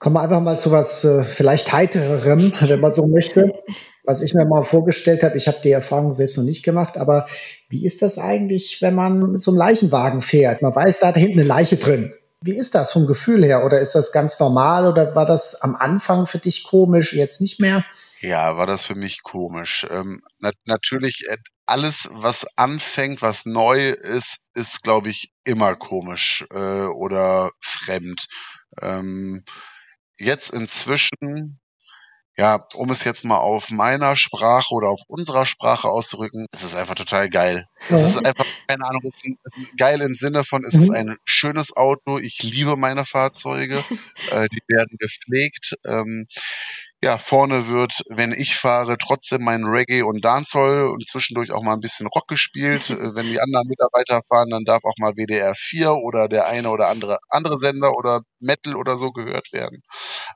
[0.05, 3.55] kommen wir einfach mal zu was äh, vielleicht heitererem, wenn man so möchte.
[4.03, 7.27] Was ich mir mal vorgestellt habe, ich habe die Erfahrung selbst noch nicht gemacht, aber
[7.71, 10.61] wie ist das eigentlich, wenn man mit so einem Leichenwagen fährt?
[10.61, 12.13] Man weiß, da hinten eine Leiche drin.
[12.43, 13.65] Wie ist das vom Gefühl her?
[13.65, 17.59] Oder ist das ganz normal oder war das am Anfang für dich komisch, jetzt nicht
[17.59, 17.83] mehr?
[18.21, 19.87] Ja, war das für mich komisch.
[19.91, 26.45] Ähm, na natürlich, äh, alles, was anfängt, was neu ist, ist, glaube ich, immer komisch
[26.53, 28.27] äh, oder fremd.
[28.83, 29.45] Ähm,
[30.19, 31.61] jetzt inzwischen,
[32.37, 36.75] ja, um es jetzt mal auf meiner Sprache oder auf unserer Sprache auszurücken, es ist
[36.75, 37.69] einfach total geil.
[37.89, 40.95] Es ist einfach, keine Ahnung, es ist, ist geil im Sinne von, es ist mhm.
[40.95, 42.19] ein schönes Auto.
[42.19, 43.77] Ich liebe meine Fahrzeuge.
[44.31, 45.77] äh, die werden gepflegt.
[45.87, 46.27] Ähm,
[47.05, 51.75] ja, vorne wird, wenn ich fahre, trotzdem mein Reggae und Dancehall und zwischendurch auch mal
[51.75, 52.89] ein bisschen Rock gespielt.
[52.95, 56.71] Äh, wenn die anderen Mitarbeiter fahren, dann darf auch mal WDR 4 oder der eine
[56.71, 59.83] oder andere andere Sender oder Metal oder so gehört werden.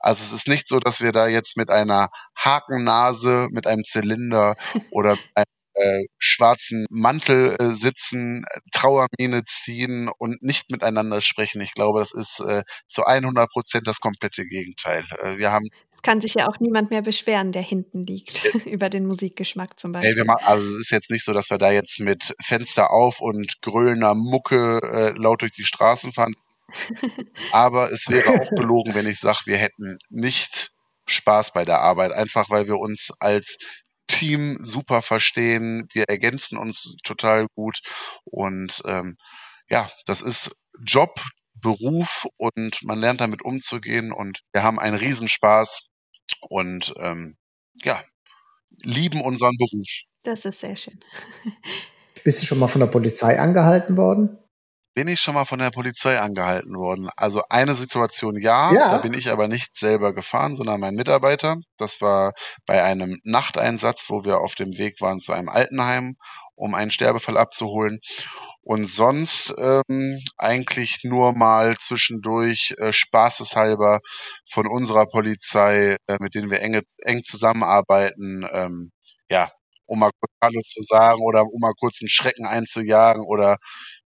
[0.01, 4.55] Also es ist nicht so, dass wir da jetzt mit einer Hakennase, mit einem Zylinder
[4.91, 5.45] oder einem
[5.79, 11.61] äh, schwarzen Mantel äh, sitzen, Trauermine ziehen und nicht miteinander sprechen.
[11.61, 15.05] Ich glaube, das ist äh, zu 100 Prozent das komplette Gegenteil.
[15.21, 15.67] Äh, wir haben
[15.99, 19.91] es kann sich ja auch niemand mehr beschweren, der hinten liegt, über den Musikgeschmack zum
[19.91, 20.15] Beispiel.
[20.15, 23.19] Hey, machen, also es ist jetzt nicht so, dass wir da jetzt mit Fenster auf
[23.19, 26.35] und grölender Mucke äh, laut durch die Straßen fahren.
[27.51, 30.71] Aber es wäre auch gelogen, wenn ich sage, wir hätten nicht
[31.05, 33.57] Spaß bei der Arbeit, einfach weil wir uns als
[34.07, 35.85] Team super verstehen.
[35.91, 37.79] Wir ergänzen uns total gut.
[38.23, 39.17] Und ähm,
[39.67, 41.19] ja, das ist Job,
[41.55, 45.88] Beruf und man lernt damit umzugehen und wir haben einen Riesenspaß
[46.49, 47.37] und ähm,
[47.83, 48.01] ja,
[48.83, 49.87] lieben unseren Beruf.
[50.23, 50.99] Das ist sehr schön.
[52.23, 54.37] Bist du schon mal von der Polizei angehalten worden?
[54.99, 57.07] Bin ich schon mal von der Polizei angehalten worden?
[57.15, 61.55] Also eine Situation ja, ja, da bin ich aber nicht selber gefahren, sondern mein Mitarbeiter.
[61.77, 62.33] Das war
[62.65, 66.17] bei einem Nachteinsatz, wo wir auf dem Weg waren zu einem Altenheim,
[66.55, 67.99] um einen Sterbefall abzuholen.
[68.61, 73.99] Und sonst ähm, eigentlich nur mal zwischendurch äh, spaßeshalber
[74.51, 78.91] von unserer Polizei, äh, mit denen wir enge, eng zusammenarbeiten, ähm,
[79.29, 79.49] ja,
[79.89, 83.57] um mal kurz Hallo zu sagen oder um mal kurz einen Schrecken einzujagen oder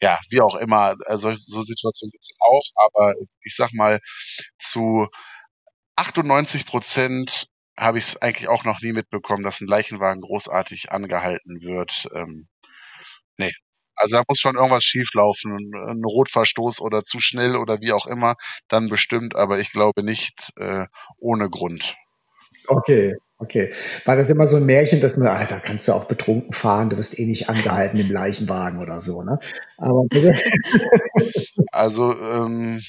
[0.01, 0.95] ja, wie auch immer.
[1.07, 3.99] Also so Situationen gibt es auch, aber ich sag mal,
[4.59, 5.09] zu
[5.97, 11.63] 98 Prozent habe ich es eigentlich auch noch nie mitbekommen, dass ein Leichenwagen großartig angehalten
[11.63, 12.09] wird.
[12.15, 12.47] Ähm,
[13.37, 13.53] nee.
[13.97, 18.37] Also da muss schon irgendwas schieflaufen, ein Rotverstoß oder zu schnell oder wie auch immer,
[18.69, 20.87] dann bestimmt, aber ich glaube nicht äh,
[21.19, 21.95] ohne Grund.
[22.69, 23.73] Okay, Okay.
[24.05, 26.91] War das immer so ein Märchen, dass man, ah, da kannst du auch betrunken fahren,
[26.91, 29.41] du wirst eh nicht angehalten im Leichenwagen oder so, ne?
[29.79, 30.05] Aber
[31.73, 32.81] also ähm,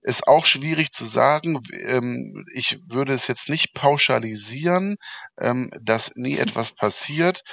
[0.00, 1.60] ist auch schwierig zu sagen.
[1.86, 4.96] Ähm, ich würde es jetzt nicht pauschalisieren,
[5.38, 7.44] ähm, dass nie etwas passiert.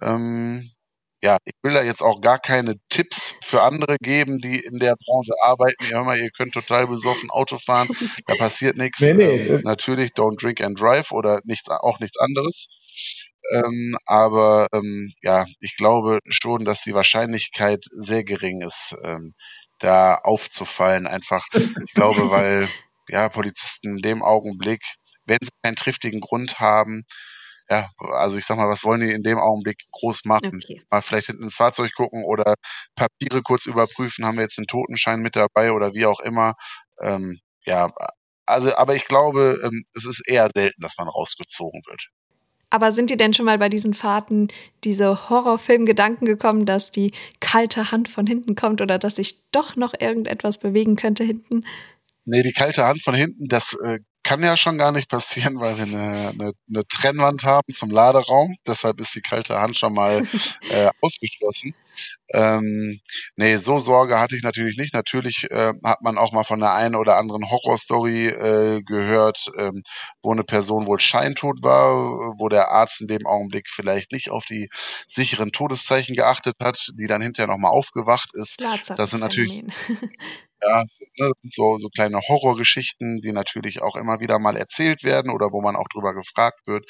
[0.00, 0.70] Ähm,
[1.22, 4.96] ja, ich will da jetzt auch gar keine Tipps für andere geben, die in der
[4.96, 5.84] Branche arbeiten.
[5.84, 7.88] Ja, hör mal, ihr könnt total besoffen Auto fahren,
[8.26, 9.00] da passiert nichts.
[9.00, 12.68] Nee, nee, ähm, natürlich don't drink and drive oder nichts, auch nichts anderes.
[13.52, 19.34] Ähm, aber ähm, ja, ich glaube schon, dass die Wahrscheinlichkeit sehr gering ist, ähm,
[19.78, 21.06] da aufzufallen.
[21.06, 22.68] Einfach, ich glaube, weil
[23.08, 24.82] ja Polizisten in dem Augenblick,
[25.26, 27.04] wenn sie keinen triftigen Grund haben,
[27.70, 30.60] ja, also ich sag mal, was wollen die in dem Augenblick groß machen?
[30.62, 30.82] Okay.
[30.90, 32.54] Mal vielleicht hinten ins Fahrzeug gucken oder
[32.96, 36.54] Papiere kurz überprüfen, haben wir jetzt einen Totenschein mit dabei oder wie auch immer.
[37.00, 37.88] Ähm, ja,
[38.44, 42.08] also, aber ich glaube, ähm, es ist eher selten, dass man rausgezogen wird.
[42.70, 44.48] Aber sind dir denn schon mal bei diesen Fahrten
[44.84, 49.92] diese Horrorfilm-Gedanken gekommen, dass die kalte Hand von hinten kommt oder dass sich doch noch
[49.98, 51.64] irgendetwas bewegen könnte hinten?
[52.24, 55.76] Nee, die kalte Hand von hinten, das äh, kann ja schon gar nicht passieren, weil
[55.76, 58.56] wir eine, eine, eine Trennwand haben zum Laderaum.
[58.66, 60.22] Deshalb ist die kalte Hand schon mal
[60.70, 61.74] äh, ausgeschlossen.
[62.32, 63.00] Ähm,
[63.36, 64.94] nee, so Sorge hatte ich natürlich nicht.
[64.94, 69.82] Natürlich äh, hat man auch mal von der einen oder anderen Horrorstory äh, gehört, ähm,
[70.22, 71.94] wo eine Person wohl scheintot war,
[72.38, 74.68] wo der Arzt in dem Augenblick vielleicht nicht auf die
[75.08, 78.60] sicheren Todeszeichen geachtet hat, die dann hinterher nochmal aufgewacht ist.
[78.98, 79.64] Das sind natürlich
[80.62, 80.84] Ja,
[81.18, 85.62] ne, so, so kleine Horrorgeschichten, die natürlich auch immer wieder mal erzählt werden oder wo
[85.62, 86.84] man auch drüber gefragt wird.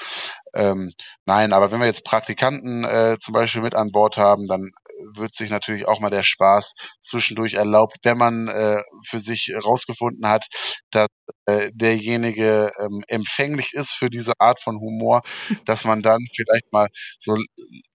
[0.55, 0.91] Ähm,
[1.25, 4.71] nein, aber wenn wir jetzt Praktikanten äh, zum Beispiel mit an Bord haben, dann
[5.15, 10.29] wird sich natürlich auch mal der Spaß zwischendurch erlaubt, wenn man äh, für sich herausgefunden
[10.29, 10.47] hat,
[10.91, 11.09] dass
[11.47, 15.23] äh, derjenige ähm, empfänglich ist für diese Art von Humor,
[15.67, 16.89] dass man dann vielleicht mal
[17.19, 17.37] so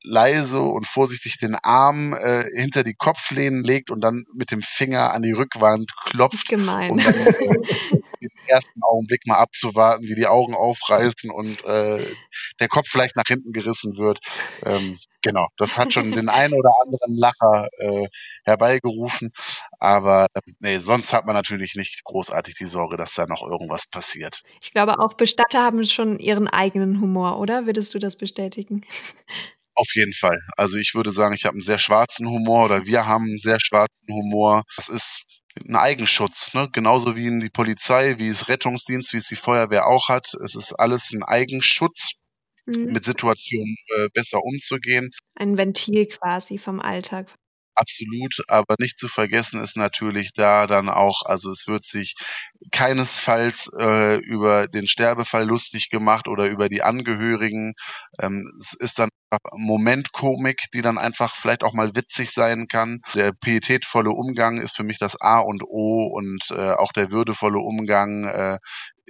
[0.03, 5.13] leise und vorsichtig den Arm äh, hinter die Kopflehnen legt und dann mit dem Finger
[5.13, 6.47] an die Rückwand klopft.
[6.47, 6.91] Gemein.
[6.91, 7.61] Um dann, äh,
[8.21, 12.03] den ersten Augenblick mal abzuwarten, wie die Augen aufreißen und äh,
[12.59, 14.19] der Kopf vielleicht nach hinten gerissen wird.
[14.65, 18.07] Ähm, genau, das hat schon den einen oder anderen Lacher äh,
[18.45, 19.31] herbeigerufen.
[19.79, 23.87] Aber äh, nee, sonst hat man natürlich nicht großartig die Sorge, dass da noch irgendwas
[23.87, 24.43] passiert.
[24.61, 27.65] Ich glaube, auch Bestatter haben schon ihren eigenen Humor, oder?
[27.65, 28.81] Würdest du das bestätigen?
[29.73, 30.39] Auf jeden Fall.
[30.55, 33.59] Also ich würde sagen, ich habe einen sehr schwarzen Humor oder wir haben einen sehr
[33.59, 34.63] schwarzen Humor.
[34.77, 35.25] Das ist
[35.67, 36.69] ein Eigenschutz, ne?
[36.71, 40.33] genauso wie in die Polizei, wie es Rettungsdienst, wie es die Feuerwehr auch hat.
[40.43, 42.21] Es ist alles ein Eigenschutz,
[42.65, 42.93] mhm.
[42.93, 45.11] mit Situationen äh, besser umzugehen.
[45.35, 47.33] Ein Ventil quasi vom Alltag.
[47.77, 52.15] Absolut, aber nicht zu vergessen ist natürlich da dann auch, also es wird sich
[52.71, 57.73] keinesfalls äh, über den Sterbefall lustig gemacht oder über die Angehörigen.
[58.17, 59.09] Ähm, es ist dann
[59.53, 63.01] Momentkomik, die dann einfach vielleicht auch mal witzig sein kann.
[63.13, 67.59] Der pietätvolle Umgang ist für mich das A und O und äh, auch der würdevolle
[67.59, 68.57] Umgang, äh,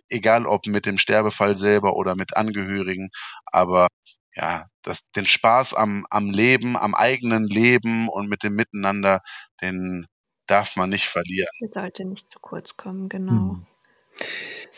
[0.10, 3.10] egal ob mit dem Sterbefall selber oder mit Angehörigen.
[3.46, 3.88] Aber
[4.36, 9.22] ja, das, den Spaß am, am Leben, am eigenen Leben und mit dem Miteinander,
[9.62, 10.08] den
[10.48, 11.50] darf man nicht verlieren.
[11.62, 13.32] Der sollte nicht zu kurz kommen, genau.
[13.32, 13.66] Hm.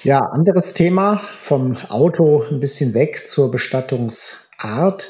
[0.03, 5.09] Ja, anderes Thema, vom Auto ein bisschen weg zur Bestattungsart.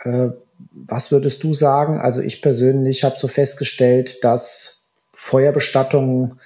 [0.00, 0.30] Äh,
[0.72, 1.98] was würdest du sagen?
[1.98, 6.38] Also ich persönlich habe so festgestellt, dass Feuerbestattungen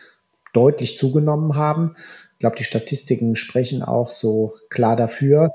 [0.52, 1.96] deutlich zugenommen haben.
[2.36, 5.52] Ich glaube, die Statistiken sprechen auch so klar dafür.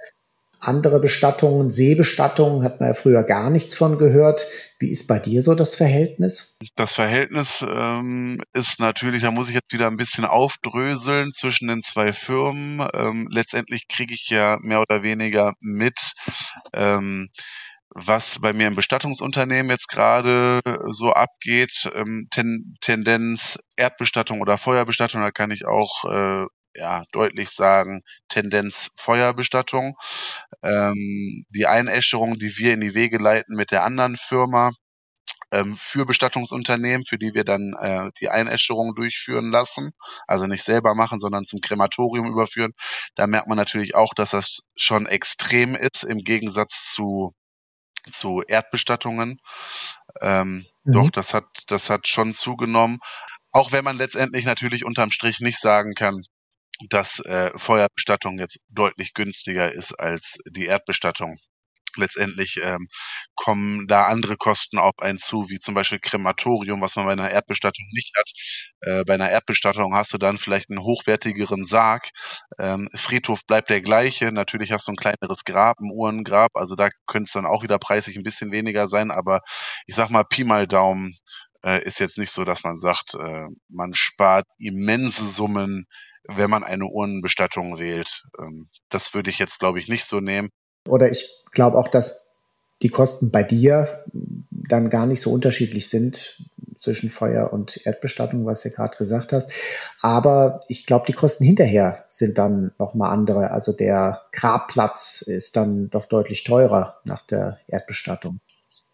[0.60, 4.48] Andere Bestattungen, Seebestattungen, hat man ja früher gar nichts von gehört.
[4.80, 6.58] Wie ist bei dir so das Verhältnis?
[6.76, 11.84] Das Verhältnis ähm, ist natürlich, da muss ich jetzt wieder ein bisschen aufdröseln zwischen den
[11.84, 12.84] zwei Firmen.
[12.96, 16.14] Ähm, letztendlich kriege ich ja mehr oder weniger mit,
[16.74, 17.30] ähm,
[17.90, 25.22] was bei mir im Bestattungsunternehmen jetzt gerade so abgeht, ähm, ten, Tendenz Erdbestattung oder Feuerbestattung,
[25.22, 26.46] da kann ich auch äh,
[26.76, 29.96] ja, deutlich sagen, Tendenz Feuerbestattung.
[30.64, 34.72] Ähm, die Einäscherung, die wir in die Wege leiten mit der anderen Firma,
[35.52, 39.92] ähm, für Bestattungsunternehmen, für die wir dann äh, die Einäscherung durchführen lassen.
[40.28, 42.72] Also nicht selber machen, sondern zum Krematorium überführen.
[43.16, 47.34] Da merkt man natürlich auch, dass das schon extrem ist im Gegensatz zu,
[48.12, 49.40] zu Erdbestattungen.
[50.22, 50.92] Ähm, mhm.
[50.92, 53.00] Doch, das hat, das hat schon zugenommen.
[53.52, 56.24] Auch wenn man letztendlich natürlich unterm Strich nicht sagen kann,
[56.90, 61.38] dass äh, Feuerbestattung jetzt deutlich günstiger ist als die Erdbestattung.
[61.98, 62.88] Letztendlich ähm,
[63.36, 67.30] kommen da andere Kosten auf einen zu, wie zum Beispiel Krematorium, was man bei einer
[67.30, 68.32] Erdbestattung nicht hat.
[68.82, 72.10] Äh, bei einer Erdbestattung hast du dann vielleicht einen hochwertigeren Sarg.
[72.58, 74.32] Ähm, Friedhof bleibt der gleiche.
[74.32, 76.52] Natürlich hast du ein kleineres Grab, ein Uhrengrab.
[76.54, 79.12] Also da könnte es dann auch wieder preislich ein bisschen weniger sein.
[79.12, 79.42] Aber
[79.86, 81.14] ich sag mal, Pi mal Daumen
[81.66, 85.86] äh, ist jetzt nicht so, dass man sagt, äh, man spart immense Summen
[86.28, 88.24] wenn man eine Urnenbestattung wählt.
[88.40, 90.50] Ähm, das würde ich jetzt, glaube ich, nicht so nehmen.
[90.88, 92.28] Oder ich glaube auch, dass
[92.82, 94.04] die Kosten bei dir
[94.52, 96.42] dann gar nicht so unterschiedlich sind
[96.76, 99.52] zwischen Feuer- und Erdbestattung, was du gerade gesagt hast.
[100.02, 103.52] Aber ich glaube, die Kosten hinterher sind dann nochmal andere.
[103.52, 108.40] Also der Grabplatz ist dann doch deutlich teurer nach der Erdbestattung.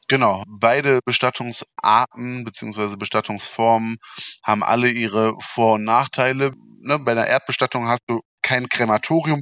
[0.10, 3.98] Genau, beide Bestattungsarten beziehungsweise Bestattungsformen
[4.44, 9.42] haben alle ihre Vor- und Nachteile ne, bei einer Erdbestattung hast du kein Krematorium,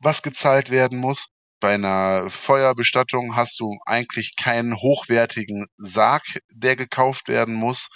[0.00, 1.28] was gezahlt werden muss.
[1.60, 7.88] Bei einer Feuerbestattung hast du eigentlich keinen hochwertigen Sarg, der gekauft werden muss,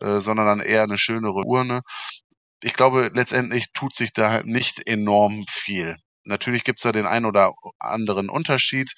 [0.00, 1.80] äh, sondern dann eher eine schönere Urne.
[2.62, 5.96] Ich glaube, letztendlich tut sich da nicht enorm viel.
[6.24, 8.92] Natürlich gibt es da den einen oder anderen Unterschied.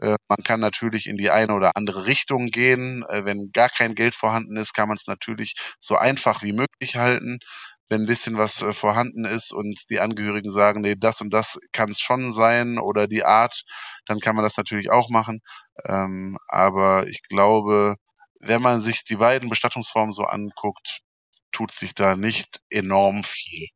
[0.00, 3.04] Äh, man kann natürlich in die eine oder andere Richtung gehen.
[3.08, 6.96] Äh, wenn gar kein Geld vorhanden ist, kann man es natürlich so einfach wie möglich
[6.96, 7.38] halten
[7.88, 11.58] wenn ein bisschen was äh, vorhanden ist und die Angehörigen sagen, nee, das und das
[11.72, 13.64] kann es schon sein oder die Art,
[14.06, 15.40] dann kann man das natürlich auch machen.
[15.84, 17.96] Ähm, aber ich glaube,
[18.40, 21.00] wenn man sich die beiden Bestattungsformen so anguckt,
[21.52, 23.68] tut sich da nicht enorm viel.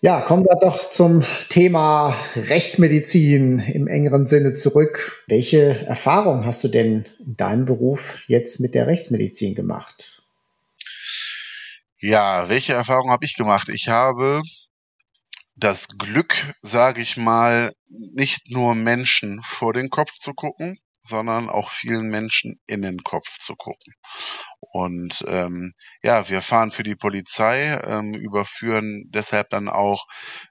[0.00, 5.24] Ja, kommen wir doch zum Thema Rechtsmedizin im engeren Sinne zurück.
[5.26, 10.22] Welche Erfahrung hast du denn in deinem Beruf jetzt mit der Rechtsmedizin gemacht?
[11.98, 13.70] Ja, welche Erfahrung habe ich gemacht?
[13.70, 14.42] Ich habe
[15.56, 21.70] das Glück, sage ich mal, nicht nur Menschen vor den Kopf zu gucken, sondern auch
[21.70, 23.94] vielen Menschen in den Kopf zu gucken.
[24.72, 30.04] Und ähm, ja, wir fahren für die Polizei, ähm, überführen deshalb dann auch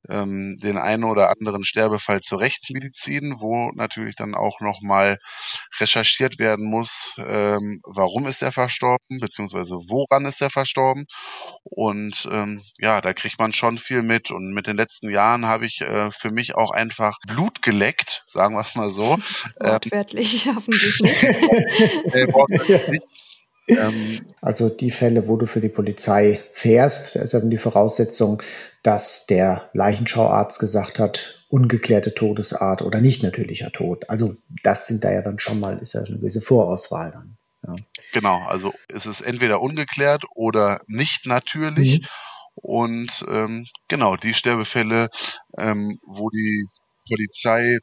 [0.09, 5.17] ähm, den einen oder anderen Sterbefall zur Rechtsmedizin, wo natürlich dann auch nochmal
[5.79, 11.05] recherchiert werden muss, ähm, warum ist er verstorben, beziehungsweise woran ist er verstorben.
[11.63, 14.31] Und ähm, ja, da kriegt man schon viel mit.
[14.31, 18.55] Und mit den letzten Jahren habe ich äh, für mich auch einfach Blut geleckt, sagen
[18.55, 19.17] wir es mal so.
[19.59, 21.23] Wortwörtlich, ähm, hoffentlich nicht.
[21.23, 23.03] äh, wortwörtlich nicht.
[23.67, 28.41] Ähm, also die Fälle, wo du für die Polizei fährst, da ist dann die Voraussetzung,
[28.83, 34.09] dass der Leichenschauarzt gesagt hat, ungeklärte Todesart oder nicht natürlicher Tod.
[34.09, 37.37] Also das sind da ja dann schon mal, ist ja eine gewisse Vorauswahl dann.
[37.65, 37.75] Ja.
[38.13, 42.01] Genau, also es ist entweder ungeklärt oder nicht natürlich.
[42.01, 42.07] Mhm.
[42.55, 45.09] Und ähm, genau, die Sterbefälle,
[45.57, 46.67] ähm, wo die
[47.09, 47.77] Polizei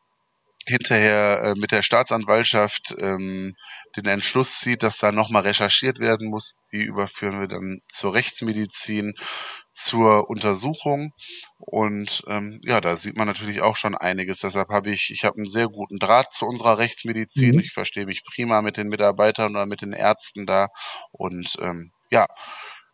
[0.66, 3.54] hinterher äh, mit der Staatsanwaltschaft ähm,
[3.96, 6.58] den Entschluss zieht, dass da nochmal recherchiert werden muss.
[6.72, 9.14] Die überführen wir dann zur Rechtsmedizin,
[9.72, 11.12] zur Untersuchung.
[11.58, 14.40] Und ähm, ja, da sieht man natürlich auch schon einiges.
[14.40, 17.52] Deshalb habe ich, ich habe einen sehr guten Draht zu unserer Rechtsmedizin.
[17.52, 17.60] Mhm.
[17.60, 20.68] Ich verstehe mich prima mit den Mitarbeitern oder mit den Ärzten da.
[21.10, 22.26] Und ähm, ja,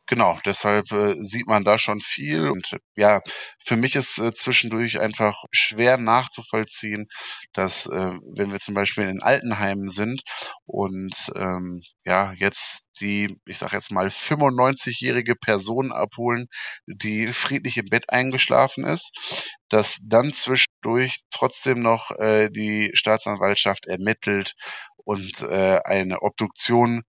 [0.08, 2.48] Genau, deshalb äh, sieht man da schon viel.
[2.48, 3.20] Und ja,
[3.62, 7.06] für mich ist äh, zwischendurch einfach schwer nachzuvollziehen,
[7.52, 10.22] dass äh, wenn wir zum Beispiel in Altenheimen sind
[10.64, 16.46] und ähm, ja, jetzt die, ich sag jetzt mal, 95-jährige Person abholen,
[16.86, 24.54] die friedlich im Bett eingeschlafen ist, dass dann zwischendurch trotzdem noch äh, die Staatsanwaltschaft ermittelt
[25.04, 27.02] und äh, eine Obduktion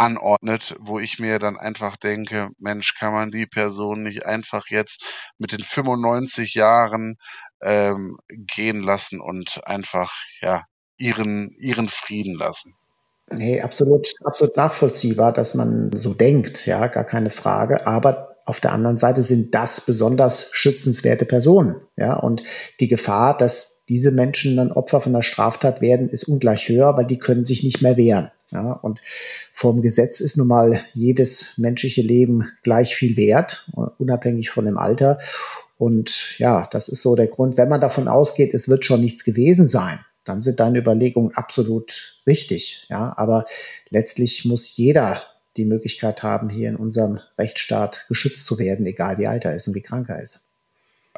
[0.00, 5.04] anordnet, wo ich mir dann einfach denke, Mensch, kann man die Person nicht einfach jetzt
[5.38, 7.16] mit den 95 Jahren
[7.62, 10.64] ähm, gehen lassen und einfach ja
[10.96, 12.74] ihren ihren Frieden lassen.
[13.30, 17.86] Nee, absolut, absolut nachvollziehbar, dass man so denkt, ja, gar keine Frage.
[17.86, 22.42] Aber auf der anderen Seite sind das besonders schützenswerte Personen, ja, und
[22.80, 27.06] die Gefahr, dass diese Menschen dann Opfer von einer Straftat werden, ist ungleich höher, weil
[27.06, 28.30] die können sich nicht mehr wehren.
[28.52, 29.00] Ja, und
[29.52, 33.68] vom Gesetz ist nun mal jedes menschliche Leben gleich viel wert,
[33.98, 35.18] unabhängig von dem Alter.
[35.76, 39.24] Und ja, das ist so der Grund, wenn man davon ausgeht, es wird schon nichts
[39.24, 42.86] gewesen sein, dann sind deine Überlegungen absolut richtig.
[42.90, 43.44] Ja, aber
[43.88, 45.22] letztlich muss jeder
[45.56, 49.68] die Möglichkeit haben, hier in unserem Rechtsstaat geschützt zu werden, egal wie alt er ist
[49.68, 50.49] und wie krank er ist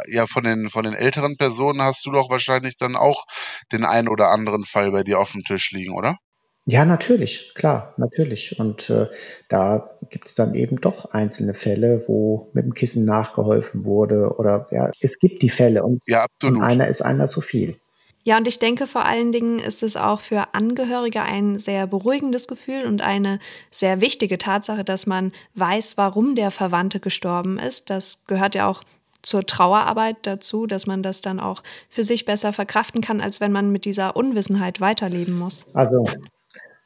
[0.07, 3.24] ja, von den, von den älteren Personen hast du doch wahrscheinlich dann auch
[3.72, 6.16] den einen oder anderen Fall bei dir auf dem Tisch liegen, oder?
[6.64, 8.59] Ja, natürlich, klar, natürlich.
[8.61, 9.09] Und äh,
[9.49, 14.68] da gibt es dann eben doch einzelne Fälle, wo mit dem Kissen nachgeholfen wurde oder
[14.70, 17.78] ja, es gibt die Fälle und, ja, und einer ist einer zu viel.
[18.24, 22.47] Ja, und ich denke vor allen Dingen ist es auch für Angehörige ein sehr beruhigendes
[22.47, 23.40] Gefühl und eine
[23.72, 27.90] sehr wichtige Tatsache, dass man weiß, warum der Verwandte gestorben ist.
[27.90, 28.84] Das gehört ja auch
[29.23, 33.53] zur Trauerarbeit dazu, dass man das dann auch für sich besser verkraften kann, als wenn
[33.53, 35.64] man mit dieser Unwissenheit weiterleben muss.
[35.75, 36.07] Also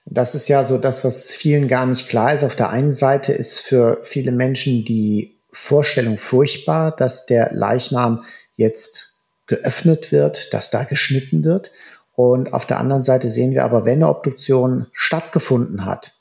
[0.04, 2.44] das ist ja so das, was vielen gar nicht klar ist.
[2.44, 8.22] Auf der einen Seite ist für viele Menschen die Vorstellung furchtbar, dass der Leichnam
[8.54, 9.14] jetzt
[9.46, 11.72] geöffnet wird, dass da geschnitten wird.
[12.14, 16.14] Und auf der anderen Seite sehen wir aber, wenn eine Obduktion stattgefunden hat,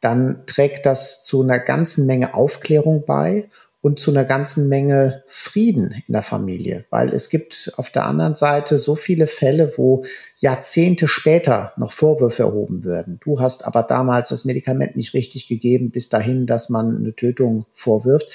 [0.00, 3.48] dann trägt das zu einer ganzen Menge Aufklärung bei
[3.82, 8.36] und zu einer ganzen Menge Frieden in der Familie, weil es gibt auf der anderen
[8.36, 10.04] Seite so viele Fälle, wo
[10.38, 13.18] Jahrzehnte später noch Vorwürfe erhoben würden.
[13.22, 17.66] Du hast aber damals das Medikament nicht richtig gegeben, bis dahin, dass man eine Tötung
[17.72, 18.28] vorwirft.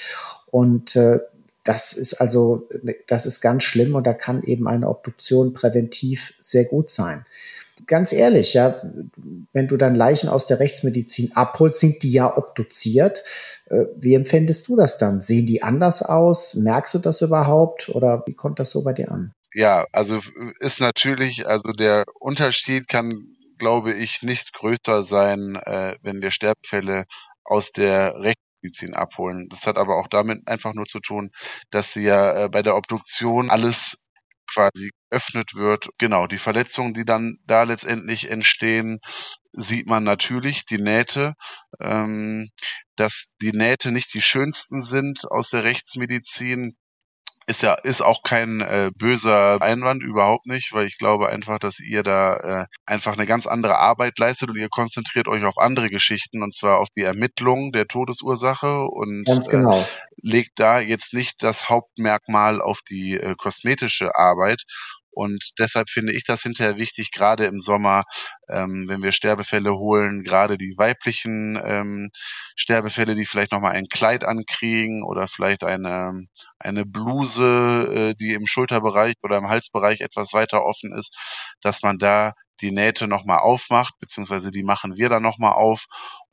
[0.51, 1.19] Und äh,
[1.63, 2.67] das ist also,
[3.07, 7.25] das ist ganz schlimm und da kann eben eine Obduktion präventiv sehr gut sein
[7.85, 8.81] ganz ehrlich, ja,
[9.53, 13.23] wenn du dann Leichen aus der Rechtsmedizin abholst, sind die ja obduziert.
[13.65, 15.21] Äh, wie empfindest du das dann?
[15.21, 16.55] Sehen die anders aus?
[16.55, 17.89] Merkst du das überhaupt?
[17.89, 19.33] Oder wie kommt das so bei dir an?
[19.53, 20.19] Ja, also
[20.59, 27.05] ist natürlich, also der Unterschied kann, glaube ich, nicht größer sein, äh, wenn wir Sterbfälle
[27.43, 29.47] aus der Rechtsmedizin abholen.
[29.49, 31.31] Das hat aber auch damit einfach nur zu tun,
[31.71, 34.03] dass sie ja äh, bei der Obduktion alles
[34.53, 35.89] quasi geöffnet wird.
[35.97, 38.99] Genau, die Verletzungen, die dann da letztendlich entstehen,
[39.51, 41.33] sieht man natürlich, die Nähte.
[41.79, 42.49] Ähm,
[42.95, 46.75] dass die Nähte nicht die schönsten sind aus der Rechtsmedizin,
[47.49, 51.79] ist ja ist auch kein äh, böser Einwand überhaupt nicht, weil ich glaube einfach, dass
[51.79, 55.89] ihr da äh, einfach eine ganz andere Arbeit leistet und ihr konzentriert euch auf andere
[55.89, 59.79] Geschichten und zwar auf die Ermittlung der Todesursache und genau.
[59.79, 59.85] äh,
[60.21, 64.63] legt da jetzt nicht das Hauptmerkmal auf die äh, kosmetische Arbeit
[65.17, 68.03] Und deshalb finde ich das hinterher wichtig, gerade im Sommer,
[68.49, 72.11] ähm, wenn wir Sterbefälle holen, gerade die weiblichen ähm,
[72.55, 76.13] Sterbefälle, die vielleicht nochmal ein Kleid ankriegen oder vielleicht eine,
[76.59, 81.17] eine Bluse, äh, die im Schulterbereich oder im Halsbereich etwas weiter offen ist,
[81.61, 85.85] dass man da die Nähte nochmal aufmacht, beziehungsweise die machen wir dann nochmal auf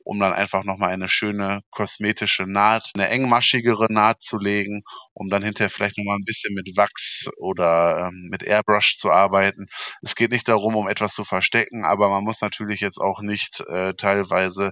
[0.05, 4.83] um dann einfach nochmal eine schöne kosmetische Naht, eine engmaschigere Naht zu legen,
[5.13, 9.65] um dann hinterher vielleicht nochmal ein bisschen mit Wachs oder ähm, mit Airbrush zu arbeiten.
[10.03, 13.61] Es geht nicht darum, um etwas zu verstecken, aber man muss natürlich jetzt auch nicht
[13.67, 14.71] äh, teilweise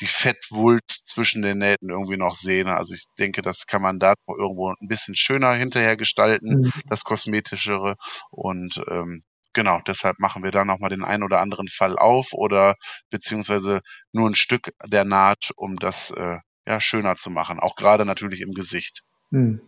[0.00, 2.68] die Fettwulst zwischen den Nähten irgendwie noch sehen.
[2.68, 6.72] Also ich denke, das kann man da irgendwo ein bisschen schöner hinterher gestalten, mhm.
[6.88, 7.96] das Kosmetischere.
[8.30, 9.22] Und ähm,
[9.56, 12.74] genau, deshalb machen wir da nochmal den einen oder anderen Fall auf oder
[13.10, 13.80] beziehungsweise
[14.12, 16.36] nur ein Stück der Naht, um das äh,
[16.68, 17.58] ja schöner zu machen.
[17.58, 19.00] Auch gerade natürlich im Gesicht.
[19.32, 19.60] Hm.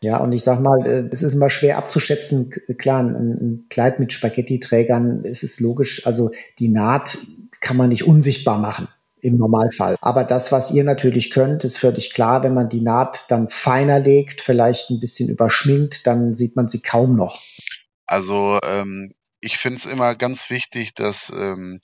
[0.00, 2.50] Ja, und ich sag mal, äh, es ist immer schwer abzuschätzen.
[2.78, 6.30] Klar, ein, ein Kleid mit Spaghetti-Trägern, es ist logisch, also
[6.60, 7.18] die Naht
[7.60, 8.88] kann man nicht unsichtbar machen
[9.22, 9.96] im Normalfall.
[10.00, 13.98] Aber das, was ihr natürlich könnt, ist völlig klar, wenn man die Naht dann feiner
[14.00, 17.40] legt, vielleicht ein bisschen überschminkt, dann sieht man sie kaum noch.
[18.10, 21.80] Also ähm, ich finde es immer ganz wichtig, dass ähm,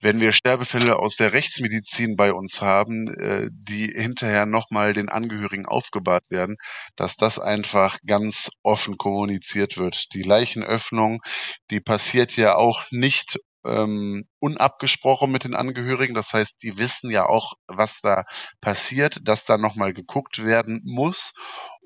[0.00, 5.64] wenn wir Sterbefälle aus der Rechtsmedizin bei uns haben, äh, die hinterher nochmal den Angehörigen
[5.64, 6.56] aufgebahrt werden,
[6.96, 10.12] dass das einfach ganz offen kommuniziert wird.
[10.12, 11.22] Die Leichenöffnung,
[11.70, 16.14] die passiert ja auch nicht ähm, unabgesprochen mit den Angehörigen.
[16.14, 18.24] Das heißt, die wissen ja auch, was da
[18.60, 21.32] passiert, dass da nochmal geguckt werden muss.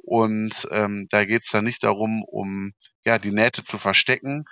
[0.09, 2.73] Und ähm, da geht's dann nicht darum, um
[3.07, 4.45] ja die Nähte zu verstecken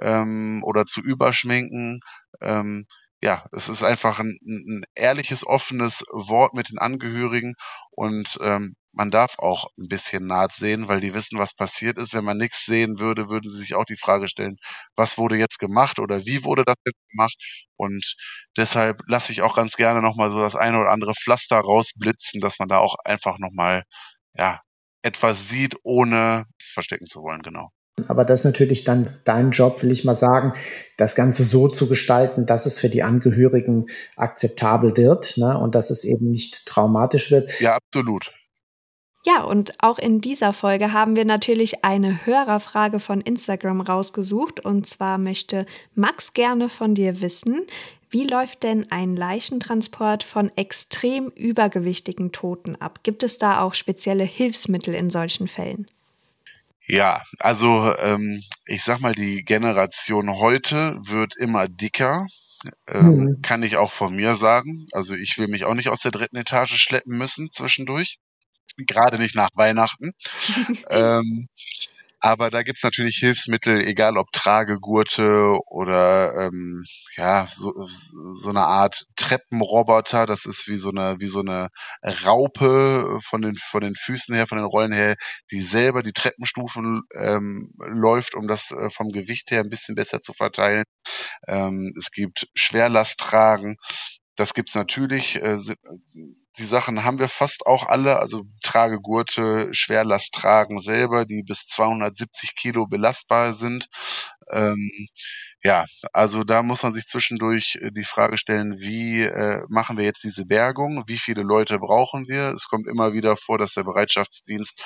[0.00, 2.00] ähm, oder zu überschminken.
[2.40, 2.86] Ähm,
[3.22, 7.54] ja, es ist einfach ein, ein ehrliches, offenes Wort mit den Angehörigen
[7.90, 12.14] und ähm, man darf auch ein bisschen Naht sehen, weil die wissen, was passiert ist.
[12.14, 14.56] Wenn man nichts sehen würde, würden sie sich auch die Frage stellen,
[14.96, 17.34] was wurde jetzt gemacht oder wie wurde das jetzt gemacht?
[17.76, 18.16] Und
[18.56, 22.58] deshalb lasse ich auch ganz gerne nochmal so das eine oder andere Pflaster rausblitzen, dass
[22.58, 23.84] man da auch einfach nochmal,
[24.34, 24.60] ja,
[25.02, 27.70] etwas sieht, ohne es verstecken zu wollen, genau.
[28.08, 30.54] Aber das ist natürlich dann dein Job, will ich mal sagen,
[30.96, 33.86] das Ganze so zu gestalten, dass es für die Angehörigen
[34.16, 35.58] akzeptabel wird ne?
[35.58, 37.60] und dass es eben nicht traumatisch wird.
[37.60, 38.32] Ja, absolut.
[39.24, 44.64] Ja, und auch in dieser Folge haben wir natürlich eine Hörerfrage von Instagram rausgesucht.
[44.64, 47.64] Und zwar möchte Max gerne von dir wissen,
[48.12, 53.00] wie läuft denn ein Leichentransport von extrem übergewichtigen Toten ab?
[53.02, 55.86] Gibt es da auch spezielle Hilfsmittel in solchen Fällen?
[56.86, 62.26] Ja, also ähm, ich sag mal, die Generation heute wird immer dicker.
[62.86, 63.42] Ähm, mhm.
[63.42, 64.86] Kann ich auch von mir sagen.
[64.92, 68.18] Also ich will mich auch nicht aus der dritten Etage schleppen müssen zwischendurch.
[68.76, 70.10] Gerade nicht nach Weihnachten.
[70.90, 71.48] ähm,
[72.22, 76.84] aber da gibt's natürlich Hilfsmittel, egal ob Tragegurte oder ähm,
[77.16, 80.26] ja, so, so eine Art Treppenroboter.
[80.26, 81.68] Das ist wie so eine, wie so eine
[82.24, 85.16] Raupe von den, von den Füßen her, von den Rollen her,
[85.50, 90.20] die selber die Treppenstufen ähm, läuft, um das äh, vom Gewicht her ein bisschen besser
[90.20, 90.84] zu verteilen.
[91.48, 93.76] Ähm, es gibt Schwerlasttragen.
[94.36, 95.36] Das gibt's natürlich.
[95.36, 95.58] Äh,
[96.58, 102.54] die Sachen haben wir fast auch alle, also Tragegurte, Schwerlast tragen selber, die bis 270
[102.56, 103.88] Kilo belastbar sind.
[104.50, 104.90] Ähm,
[105.64, 110.04] ja, also da muss man sich zwischendurch äh, die Frage stellen, wie äh, machen wir
[110.04, 111.04] jetzt diese Bergung?
[111.06, 112.48] Wie viele Leute brauchen wir?
[112.48, 114.82] Es kommt immer wieder vor, dass der Bereitschaftsdienst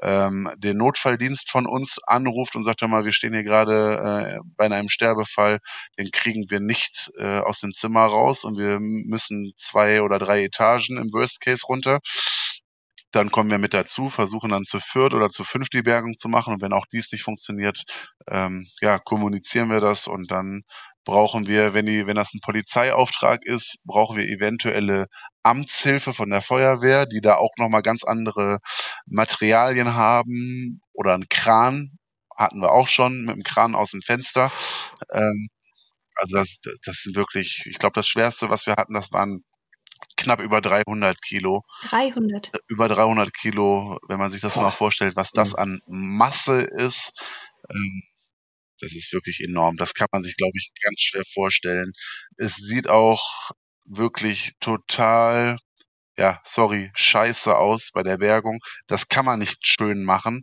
[0.00, 4.40] ähm, den Notfalldienst von uns anruft und sagt, hör mal, wir stehen hier gerade äh,
[4.56, 5.60] bei einem Sterbefall,
[5.98, 10.44] den kriegen wir nicht äh, aus dem Zimmer raus und wir müssen zwei oder drei
[10.44, 12.00] Etagen im Worst Case runter.
[13.14, 16.28] Dann kommen wir mit dazu, versuchen dann zu viert oder zu fünft die Bergung zu
[16.28, 16.54] machen.
[16.54, 17.84] Und wenn auch dies nicht funktioniert,
[18.28, 20.62] ähm, ja, kommunizieren wir das und dann
[21.04, 25.06] brauchen wir, wenn die, wenn das ein Polizeiauftrag ist, brauchen wir eventuelle
[25.42, 28.58] Amtshilfe von der Feuerwehr, die da auch nochmal ganz andere
[29.06, 31.98] Materialien haben oder einen Kran
[32.36, 34.50] hatten wir auch schon mit dem Kran aus dem Fenster.
[35.12, 35.48] Ähm,
[36.16, 39.44] also das, das sind wirklich, ich glaube, das Schwerste, was wir hatten, das waren
[40.16, 41.62] knapp über 300 Kilo.
[41.88, 42.52] 300.
[42.68, 44.62] Über 300 Kilo, wenn man sich das Boah.
[44.64, 47.12] mal vorstellt, was das an Masse ist.
[47.70, 48.02] Ähm,
[48.80, 49.76] das ist wirklich enorm.
[49.76, 51.92] Das kann man sich, glaube ich, ganz schwer vorstellen.
[52.36, 53.50] Es sieht auch
[53.84, 55.58] wirklich total,
[56.18, 58.58] ja, sorry, scheiße aus bei der Bergung.
[58.86, 60.42] Das kann man nicht schön machen.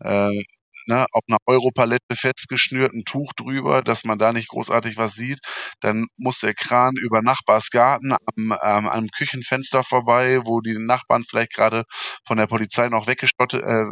[0.00, 0.42] Äh,
[0.88, 5.38] ne, auf einer Europalette festgeschnürt, ein Tuch drüber, dass man da nicht großartig was sieht.
[5.80, 11.54] Dann muss der Kran über Nachbarsgarten am, ähm, am Küchenfenster vorbei, wo die Nachbarn vielleicht
[11.54, 11.84] gerade
[12.26, 13.84] von der Polizei noch weggeschottet, äh,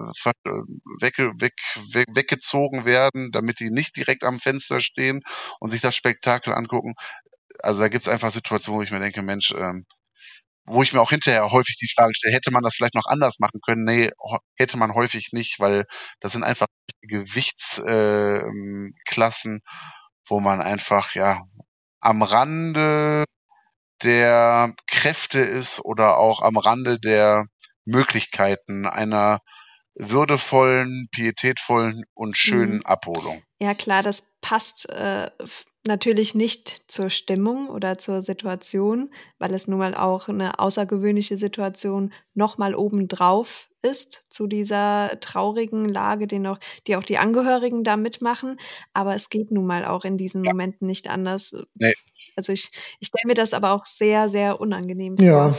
[1.00, 1.54] wegge, weg,
[1.92, 5.20] weg, weggezogen werden, damit die nicht direkt am Fenster stehen
[5.60, 6.94] und sich das Spektakel angucken.
[7.62, 9.86] Also da gibt's einfach Situationen, wo ich mir denke, Mensch, ähm,
[10.66, 13.38] wo ich mir auch hinterher häufig die Frage stelle, hätte man das vielleicht noch anders
[13.38, 13.84] machen können?
[13.84, 14.10] Nee,
[14.56, 15.86] hätte man häufig nicht, weil
[16.20, 16.66] das sind einfach
[17.02, 19.60] Gewichtsklassen,
[20.26, 21.42] wo man einfach ja
[22.00, 23.24] am Rande
[24.02, 27.46] der Kräfte ist oder auch am Rande der
[27.84, 29.38] Möglichkeiten einer
[29.94, 32.86] würdevollen, pietätvollen und schönen mhm.
[32.86, 33.42] Abholung.
[33.58, 35.30] Ja klar, das passt äh,
[35.86, 42.12] natürlich nicht zur Stimmung oder zur Situation, weil es nun mal auch eine außergewöhnliche Situation
[42.34, 48.58] nochmal obendrauf ist zu dieser traurigen Lage, den auch, die auch die Angehörigen da mitmachen.
[48.92, 50.52] Aber es geht nun mal auch in diesen ja.
[50.52, 51.54] Momenten nicht anders.
[51.74, 51.94] Nee.
[52.36, 52.70] Also ich,
[53.00, 55.26] ich stelle mir das aber auch sehr, sehr unangenehm vor.
[55.26, 55.56] Ja,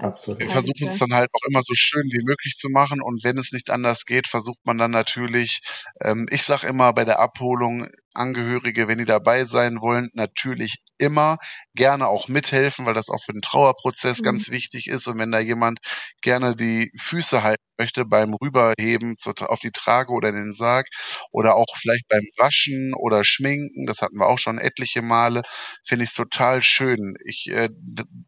[0.00, 0.40] Absolut.
[0.40, 3.38] Wir versuchen es dann halt auch immer so schön wie möglich zu machen und wenn
[3.38, 5.60] es nicht anders geht, versucht man dann natürlich,
[6.00, 11.38] ähm, ich sag immer bei der Abholung, Angehörige, wenn die dabei sein wollen, natürlich immer
[11.74, 14.24] gerne auch mithelfen, weil das auch für den Trauerprozess mhm.
[14.24, 15.06] ganz wichtig ist.
[15.06, 15.78] Und wenn da jemand
[16.20, 20.86] gerne die Füße halten möchte beim Rüberheben auf die Trage oder in den Sarg
[21.30, 25.42] oder auch vielleicht beim Waschen oder Schminken, das hatten wir auch schon etliche Male,
[25.84, 27.14] finde ich es total schön.
[27.24, 27.68] Ich äh,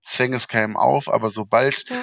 [0.04, 1.96] zwänge es keinem auf, aber sobald ja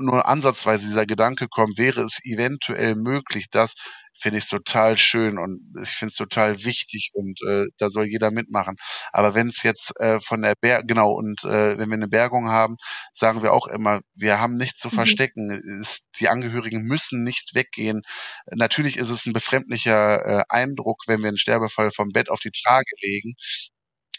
[0.00, 3.74] nur ansatzweise dieser Gedanke kommt, wäre es eventuell möglich, dass
[4.20, 8.30] finde ich total schön und ich finde es total wichtig und äh, da soll jeder
[8.30, 8.76] mitmachen.
[9.12, 12.48] Aber wenn es jetzt äh, von der Berg, genau, und äh, wenn wir eine Bergung
[12.48, 12.76] haben,
[13.12, 14.92] sagen wir auch immer, wir haben nichts zu mhm.
[14.92, 15.50] verstecken.
[15.80, 18.02] Ist, die Angehörigen müssen nicht weggehen.
[18.50, 22.50] Natürlich ist es ein befremdlicher äh, Eindruck, wenn wir einen Sterbefall vom Bett auf die
[22.50, 23.34] Trage legen.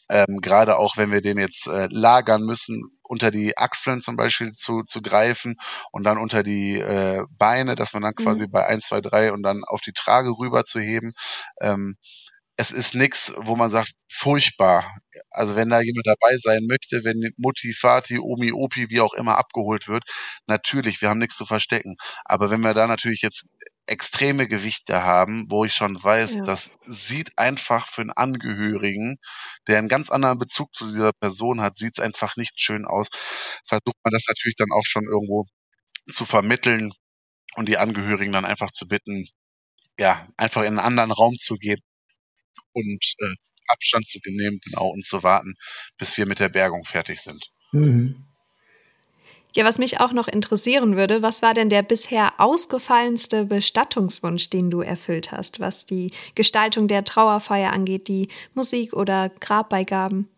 [0.10, 4.54] Ähm, Gerade auch, wenn wir den jetzt äh, lagern müssen, unter die Achseln zum Beispiel
[4.54, 5.56] zu, zu greifen
[5.92, 8.24] und dann unter die äh, Beine, dass man dann mhm.
[8.24, 11.14] quasi bei eins, zwei, drei und dann auf die Trage rüber zu heben.
[11.60, 11.98] Ähm,
[12.56, 14.86] es ist nichts, wo man sagt, furchtbar.
[15.30, 19.38] Also wenn da jemand dabei sein möchte, wenn Mutti, Vati, Omi, Opi, wie auch immer
[19.38, 20.04] abgeholt wird,
[20.46, 21.96] natürlich, wir haben nichts zu verstecken.
[22.26, 23.48] Aber wenn wir da natürlich jetzt
[23.90, 26.44] extreme Gewichte haben, wo ich schon weiß, ja.
[26.44, 29.18] das sieht einfach für einen Angehörigen,
[29.68, 33.10] der einen ganz anderen Bezug zu dieser Person hat, sieht es einfach nicht schön aus.
[33.66, 35.46] Versucht man das natürlich dann auch schon irgendwo
[36.12, 36.94] zu vermitteln
[37.56, 39.28] und die Angehörigen dann einfach zu bitten,
[39.98, 41.82] ja, einfach in einen anderen Raum zu gehen
[42.74, 43.34] und äh,
[43.68, 45.56] Abstand zu nehmen, genau, und zu warten,
[45.98, 47.52] bis wir mit der Bergung fertig sind.
[47.72, 48.29] Mhm.
[49.56, 54.70] Ja, was mich auch noch interessieren würde, was war denn der bisher ausgefallenste Bestattungswunsch, den
[54.70, 60.30] du erfüllt hast, was die Gestaltung der Trauerfeier angeht, die Musik oder Grabbeigaben?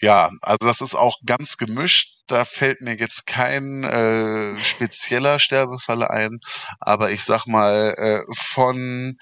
[0.00, 2.14] Ja, also das ist auch ganz gemischt.
[2.26, 6.38] Da fällt mir jetzt kein äh, spezieller Sterbefall ein,
[6.80, 9.16] aber ich sag mal äh, von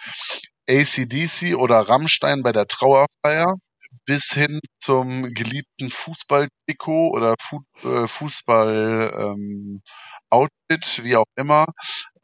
[0.68, 3.54] ACDC oder Rammstein bei der Trauerfeier
[4.06, 9.80] bis hin zum geliebten Fußball-Trikot oder Fu äh, Fußball-Outfit,
[10.70, 11.66] ähm, wie auch immer.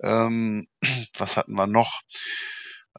[0.03, 0.67] Ähm,
[1.19, 2.01] was hatten wir noch?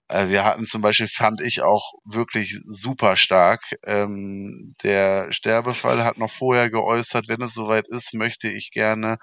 [0.08, 3.62] Äh, wir hatten zum Beispiel, fand ich auch wirklich super stark.
[3.86, 9.18] Ähm, der Sterbefall hat noch vorher geäußert, wenn es soweit ist, möchte ich gerne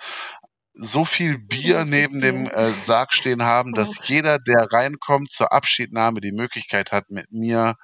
[0.74, 4.03] so viel Bier neben dem äh, Sarg stehen haben, dass oh.
[4.05, 7.74] jeder, der reinkommt zur Abschiednahme, die Möglichkeit hat, mit mir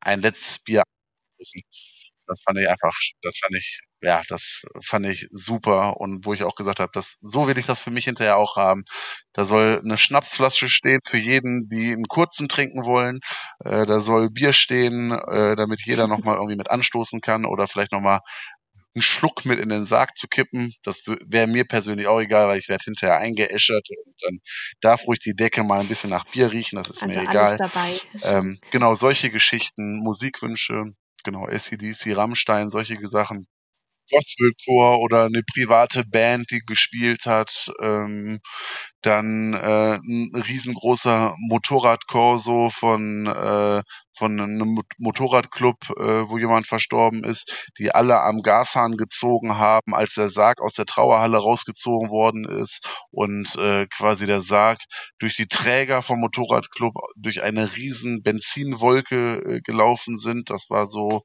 [0.00, 0.82] ein letztes Bier
[1.40, 1.62] müssen.
[2.26, 6.44] Das fand ich einfach, das fand ich, ja, das fand ich super und wo ich
[6.44, 8.84] auch gesagt habe, das, so will ich das für mich hinterher auch haben.
[9.32, 13.18] Da soll eine Schnapsflasche stehen für jeden, die einen kurzen trinken wollen.
[13.64, 17.90] Äh, da soll Bier stehen, äh, damit jeder nochmal irgendwie mit anstoßen kann oder vielleicht
[17.90, 18.20] nochmal
[18.94, 20.72] einen Schluck mit in den Sarg zu kippen.
[20.82, 24.38] Das wäre mir persönlich auch egal, weil ich werde hinterher eingeäschert und dann
[24.80, 27.56] darf ruhig die Decke mal ein bisschen nach Bier riechen, das ist also mir egal.
[28.22, 33.46] Ähm, genau, solche Geschichten, Musikwünsche, genau, ACDC, Rammstein, solche Sachen.
[34.10, 37.72] Gospelchor oder eine private Band, die gespielt hat.
[37.80, 38.40] Ähm,
[39.02, 43.82] dann äh, ein riesengroßer Motorradkorso von äh,
[44.20, 50.12] von einem Motorradclub, äh, wo jemand verstorben ist, die alle am Gashahn gezogen haben, als
[50.12, 54.78] der Sarg aus der Trauerhalle rausgezogen worden ist und äh, quasi der Sarg
[55.18, 60.50] durch die Träger vom Motorradclub durch eine riesen Benzinwolke äh, gelaufen sind.
[60.50, 61.22] Das war so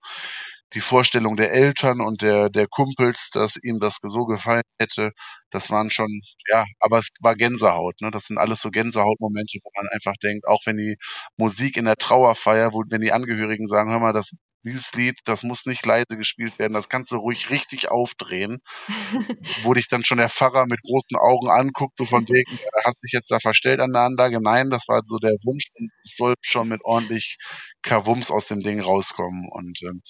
[0.73, 5.11] die Vorstellung der Eltern und der, der Kumpels, dass ihm das so gefallen hätte,
[5.51, 6.07] das waren schon,
[6.49, 8.11] ja, aber es war Gänsehaut, ne?
[8.11, 10.97] Das sind alles so Gänsehautmomente, wo man einfach denkt, auch wenn die
[11.37, 14.31] Musik in der Trauerfeier, wo, wenn die Angehörigen sagen, hör mal, das,
[14.63, 18.57] dieses Lied, das muss nicht leise gespielt werden, das kannst du ruhig richtig aufdrehen,
[19.63, 22.97] wo dich dann schon der Pfarrer mit großen Augen anguckt, so von wegen, er hat
[22.97, 24.39] sich jetzt da verstellt an der Anlage.
[24.41, 27.37] Nein, das war so der Wunsch und es soll schon mit ordentlich
[27.83, 29.47] Kavums aus dem Ding rauskommen.
[29.51, 30.01] Und ähm,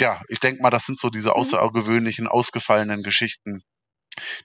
[0.00, 1.34] ja, ich denke mal, das sind so diese mhm.
[1.34, 3.58] außergewöhnlichen, ausgefallenen Geschichten,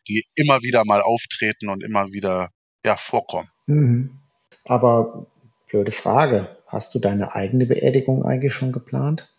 [0.07, 2.49] die immer wieder mal auftreten und immer wieder
[2.85, 3.49] ja, vorkommen.
[3.67, 4.19] Mhm.
[4.65, 5.27] Aber
[5.67, 9.29] blöde Frage, hast du deine eigene Beerdigung eigentlich schon geplant?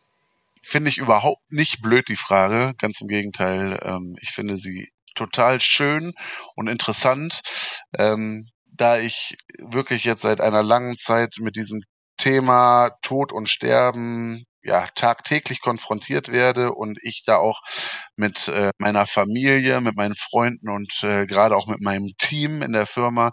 [0.62, 2.72] Finde ich überhaupt nicht blöd, die Frage.
[2.78, 6.12] Ganz im Gegenteil, ähm, ich finde sie total schön
[6.56, 7.40] und interessant,
[7.96, 11.82] ähm, da ich wirklich jetzt seit einer langen Zeit mit diesem
[12.16, 17.60] Thema Tod und Sterben ja tagtäglich konfrontiert werde und ich da auch
[18.16, 22.72] mit äh, meiner Familie, mit meinen Freunden und äh, gerade auch mit meinem Team in
[22.72, 23.30] der Firma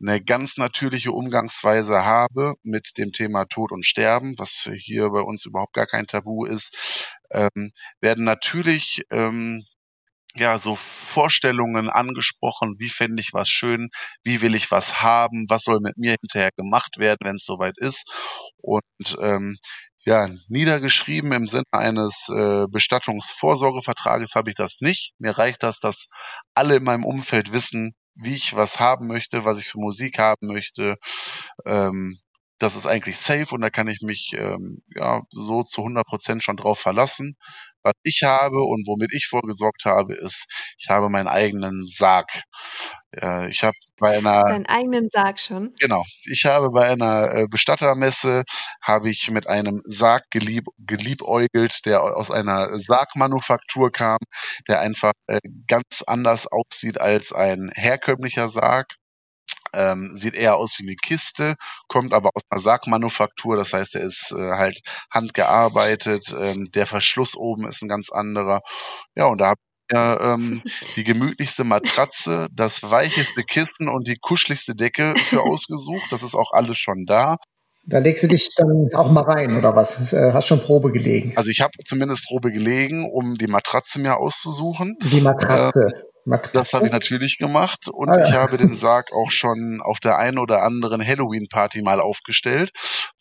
[0.00, 5.46] eine ganz natürliche Umgangsweise habe mit dem Thema Tod und Sterben, was hier bei uns
[5.46, 9.64] überhaupt gar kein Tabu ist, ähm, werden natürlich ähm,
[10.36, 13.88] ja, so Vorstellungen angesprochen, wie fände ich was schön,
[14.24, 17.74] wie will ich was haben, was soll mit mir hinterher gemacht werden, wenn es soweit
[17.78, 18.10] ist.
[18.58, 18.82] Und
[19.20, 19.56] ähm,
[20.04, 25.12] ja, niedergeschrieben im Sinne eines äh, Bestattungsvorsorgevertrages habe ich das nicht.
[25.18, 26.08] Mir reicht das, dass
[26.54, 30.46] alle in meinem Umfeld wissen, wie ich was haben möchte, was ich für Musik haben
[30.46, 30.96] möchte.
[31.66, 32.18] Ähm,
[32.58, 36.42] das ist eigentlich safe und da kann ich mich ähm, ja so zu 100 Prozent
[36.42, 37.36] schon drauf verlassen.
[37.82, 40.46] Was ich habe und womit ich vorgesorgt habe, ist,
[40.78, 42.42] ich habe meinen eigenen Sarg.
[43.14, 45.74] Äh, ich habe bei einer deinen eigenen Sarg schon.
[45.78, 48.44] Genau, ich habe bei einer äh, Bestattermesse
[48.80, 54.18] habe ich mit einem Sarg gelieb, geliebäugelt, der aus einer Sargmanufaktur kam,
[54.66, 58.94] der einfach äh, ganz anders aussieht als ein herkömmlicher Sarg
[59.76, 61.54] ähm, sieht eher aus wie eine Kiste,
[61.88, 67.36] kommt aber aus einer Sargmanufaktur, das heißt, er ist äh, halt handgearbeitet, ähm, der Verschluss
[67.36, 68.60] oben ist ein ganz anderer.
[69.14, 70.62] Ja, und da habe ich ja, ähm,
[70.96, 76.06] die gemütlichste Matratze, das weicheste Kissen und die kuscheligste Decke für ausgesucht.
[76.10, 77.36] Das ist auch alles schon da.
[77.86, 80.12] Da legst du dich dann auch mal rein, oder was?
[80.12, 81.34] Äh, hast schon Probe gelegen?
[81.36, 84.96] Also ich habe zumindest Probe gelegen, um die Matratze mir auszusuchen.
[85.02, 85.80] Die Matratze.
[85.80, 86.58] Äh, Matratze?
[86.58, 88.28] Das habe ich natürlich gemacht und ah, ja.
[88.28, 92.70] ich habe den Sarg auch schon auf der einen oder anderen Halloween-Party mal aufgestellt,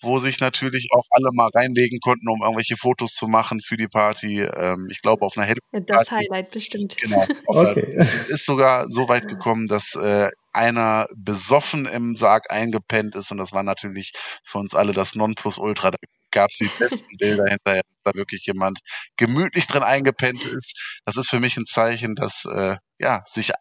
[0.02, 3.88] wo sich natürlich auch alle mal reinlegen konnten, um irgendwelche Fotos zu machen für die
[3.88, 4.42] Party.
[4.42, 5.86] Ähm, ich glaube, auf einer Halloween-Party.
[5.86, 6.98] Das Highlight bestimmt.
[6.98, 7.26] Genau.
[7.48, 7.94] okay.
[7.96, 13.38] Es ist sogar so weit gekommen, dass äh, einer besoffen im Sarg eingepennt ist und
[13.38, 15.92] das war natürlich für uns alle das Nonplusultra.
[16.34, 18.80] Gab es die besten Bilder hinterher, dass da wirklich jemand
[19.16, 21.02] gemütlich drin eingepennt ist.
[21.06, 23.52] Das ist für mich ein Zeichen, dass äh, ja sich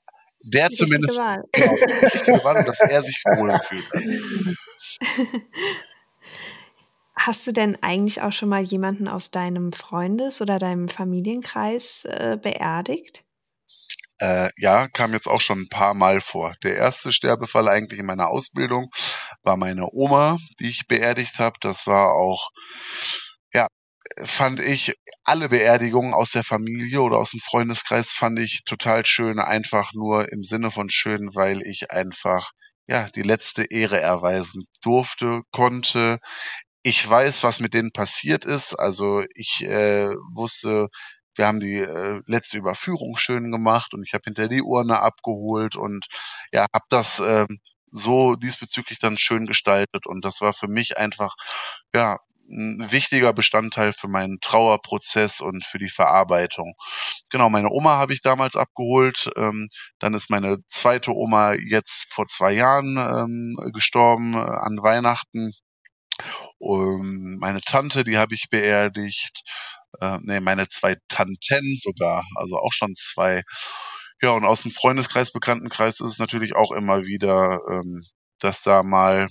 [0.45, 1.19] der die zumindest.
[1.53, 3.89] Genau, die richtige Wahl dass er sich wohl fühlt.
[7.15, 12.39] Hast du denn eigentlich auch schon mal jemanden aus deinem Freundes- oder deinem Familienkreis äh,
[12.41, 13.23] beerdigt?
[14.19, 16.55] Äh, ja, kam jetzt auch schon ein paar Mal vor.
[16.63, 18.91] Der erste Sterbefall eigentlich in meiner Ausbildung
[19.43, 21.57] war meine Oma, die ich beerdigt habe.
[21.61, 22.51] Das war auch,
[23.55, 23.67] ja,
[24.25, 29.39] fand ich alle Beerdigungen aus der Familie oder aus dem Freundeskreis fand ich total schön,
[29.41, 32.51] einfach nur im Sinne von schön, weil ich einfach
[32.89, 36.19] ja die letzte Ehre erweisen durfte, konnte.
[36.83, 38.75] Ich weiß, was mit denen passiert ist.
[38.75, 40.89] Also ich äh, wusste,
[41.37, 45.77] wir haben die äh, letzte Überführung schön gemacht und ich habe hinter die Urne abgeholt
[45.77, 46.07] und
[46.53, 47.47] ja, habe das äh,
[47.93, 51.35] so diesbezüglich dann schön gestaltet und das war für mich einfach
[51.95, 52.19] ja
[52.51, 56.75] ein wichtiger Bestandteil für meinen Trauerprozess und für die Verarbeitung.
[57.31, 59.31] Genau, meine Oma habe ich damals abgeholt.
[59.37, 59.69] Ähm,
[60.01, 65.53] dann ist meine zweite Oma jetzt vor zwei Jahren ähm, gestorben äh, an Weihnachten.
[66.59, 69.43] Um, meine Tante, die habe ich beerdigt
[70.01, 73.43] äh, nee, meine zwei Tanten sogar, also auch schon zwei.
[74.23, 78.05] Ja, und aus dem Freundeskreis, Bekanntenkreis ist es natürlich auch immer wieder, ähm,
[78.39, 79.27] dass da mal,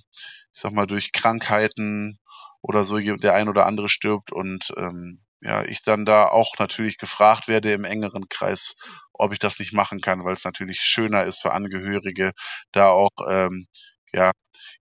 [0.54, 2.18] ich sag mal, durch Krankheiten
[2.62, 6.98] oder so der ein oder andere stirbt und ähm, ja, ich dann da auch natürlich
[6.98, 8.76] gefragt werde im engeren Kreis,
[9.14, 12.34] ob ich das nicht machen kann, weil es natürlich schöner ist für Angehörige,
[12.74, 13.68] da auch ähm,
[14.14, 14.32] ja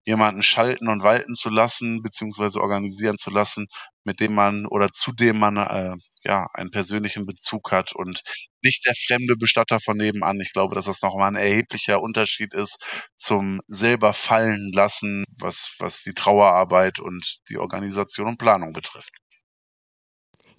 [0.05, 3.67] jemanden schalten und walten zu lassen, beziehungsweise organisieren zu lassen,
[4.03, 5.95] mit dem man oder zu dem man äh,
[6.25, 8.21] ja einen persönlichen Bezug hat und
[8.63, 10.39] nicht der fremde Bestatter von nebenan.
[10.41, 12.77] Ich glaube, dass das nochmal ein erheblicher Unterschied ist
[13.17, 19.11] zum selber fallen lassen, was, was die Trauerarbeit und die Organisation und Planung betrifft.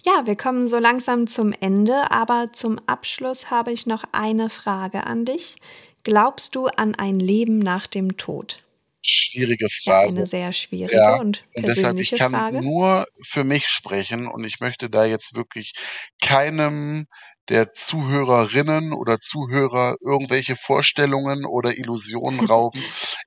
[0.05, 5.05] Ja, wir kommen so langsam zum Ende, aber zum Abschluss habe ich noch eine Frage
[5.05, 5.55] an dich.
[6.03, 8.63] Glaubst du an ein Leben nach dem Tod?
[9.05, 10.09] Schwierige Frage.
[10.09, 12.61] Eine sehr schwierige ja, und persönliche und deshalb, ich kann Frage.
[12.61, 15.73] nur für mich sprechen und ich möchte da jetzt wirklich
[16.21, 17.07] keinem
[17.49, 22.83] der Zuhörerinnen oder Zuhörer irgendwelche Vorstellungen oder Illusionen rauben.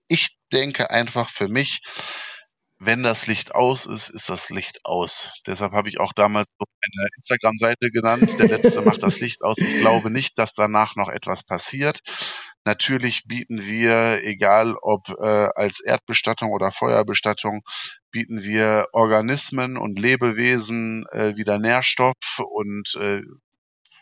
[0.09, 1.81] ich denke einfach für mich,
[2.79, 5.33] wenn das Licht aus ist, ist das Licht aus.
[5.47, 8.39] Deshalb habe ich auch damals so eine Instagram-Seite genannt.
[8.39, 9.57] Der letzte macht das Licht aus.
[9.59, 12.01] Ich glaube nicht, dass danach noch etwas passiert.
[12.67, 17.63] Natürlich bieten wir, egal ob äh, als Erdbestattung oder Feuerbestattung,
[18.11, 22.13] bieten wir Organismen und Lebewesen äh, wieder Nährstoff
[22.51, 23.23] und äh,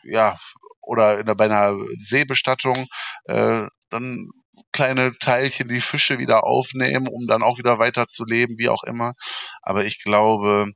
[0.05, 0.37] ja
[0.81, 2.87] oder in, bei einer Seebestattung
[3.25, 4.29] äh, dann
[4.73, 8.83] kleine Teilchen, die Fische wieder aufnehmen, um dann auch wieder weiter zu leben, wie auch
[8.85, 9.15] immer.
[9.63, 10.73] Aber ich glaube,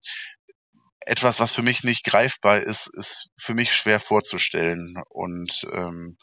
[1.01, 4.95] etwas, was für mich nicht greifbar ist, ist für mich schwer vorzustellen.
[5.09, 6.17] Und ähm,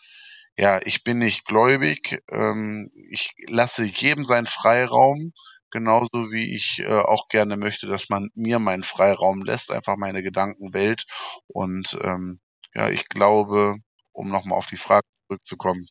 [0.58, 2.22] ja, ich bin nicht gläubig.
[2.32, 5.34] Ähm, ich lasse jedem seinen Freiraum,
[5.72, 10.24] genauso wie ich äh, auch gerne möchte, dass man mir meinen Freiraum lässt, einfach meine
[10.24, 11.06] Gedankenwelt.
[11.48, 12.40] Und ähm,
[12.76, 13.76] ja, ich glaube,
[14.14, 15.88] um nochmal auf die Frage zurückzukommen,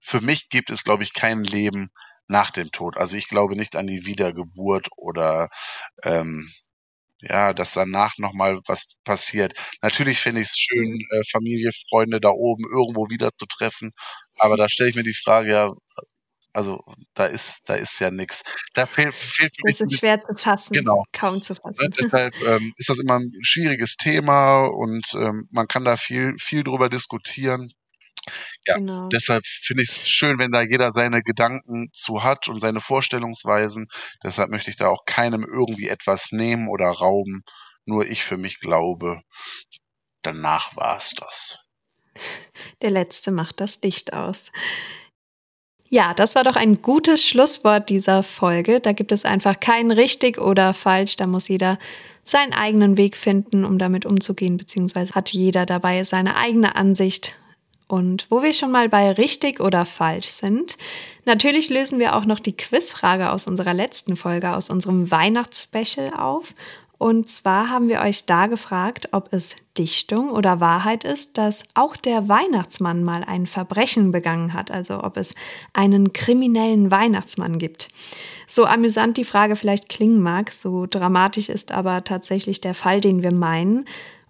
[0.00, 1.90] für mich gibt es, glaube ich, kein Leben
[2.28, 2.96] nach dem Tod.
[2.96, 5.48] Also ich glaube nicht an die Wiedergeburt oder
[6.04, 6.50] ähm,
[7.22, 9.54] ja, dass danach nochmal was passiert.
[9.82, 13.92] Natürlich finde ich es schön, äh, Familie, Freunde da oben irgendwo wieder zu treffen,
[14.38, 15.70] aber da stelle ich mir die Frage, ja,
[16.54, 16.82] also
[17.14, 18.44] da ist, da ist ja nichts.
[18.74, 21.04] Da fehlt, fehlt Das ist schwer zu fassen, genau.
[21.12, 21.88] kaum zu fassen.
[21.88, 26.34] Ne, deshalb ähm, ist das immer ein schwieriges Thema und ähm, man kann da viel,
[26.38, 27.72] viel drüber diskutieren.
[28.66, 29.08] Ja, genau.
[29.08, 33.88] deshalb finde ich es schön, wenn da jeder seine Gedanken zu hat und seine Vorstellungsweisen.
[34.22, 37.42] Deshalb möchte ich da auch keinem irgendwie etwas nehmen oder rauben.
[37.84, 39.20] Nur ich für mich glaube,
[40.22, 41.58] danach war es das.
[42.80, 44.50] Der letzte macht das Licht aus.
[45.94, 48.80] Ja, das war doch ein gutes Schlusswort dieser Folge.
[48.80, 51.14] Da gibt es einfach kein richtig oder falsch.
[51.14, 51.78] Da muss jeder
[52.24, 57.36] seinen eigenen Weg finden, um damit umzugehen, beziehungsweise hat jeder dabei seine eigene Ansicht
[57.86, 60.78] und wo wir schon mal bei richtig oder falsch sind,
[61.26, 66.54] natürlich lösen wir auch noch die Quizfrage aus unserer letzten Folge, aus unserem Weihnachtsspecial auf.
[66.98, 71.96] Und zwar haben wir euch da gefragt, ob es Dichtung oder Wahrheit ist, dass auch
[71.96, 75.34] der Weihnachtsmann mal ein Verbrechen begangen hat, also ob es
[75.72, 77.88] einen kriminellen Weihnachtsmann gibt.
[78.46, 83.22] So amüsant die Frage vielleicht klingen mag, so dramatisch ist aber tatsächlich der Fall, den
[83.22, 83.86] wir meinen.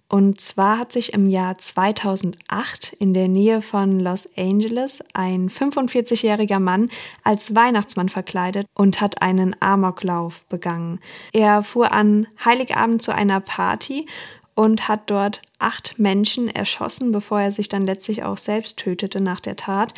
[0.07, 6.59] Und zwar hat sich im Jahr 2008 in der Nähe von Los Angeles ein 45-jähriger
[6.59, 6.89] Mann
[7.23, 10.99] als Weihnachtsmann verkleidet und hat einen Amoklauf begangen.
[11.33, 14.05] Er fuhr an Heiligabend zu einer Party
[14.53, 19.39] und hat dort acht Menschen erschossen, bevor er sich dann letztlich auch selbst tötete nach
[19.39, 19.93] der Tat.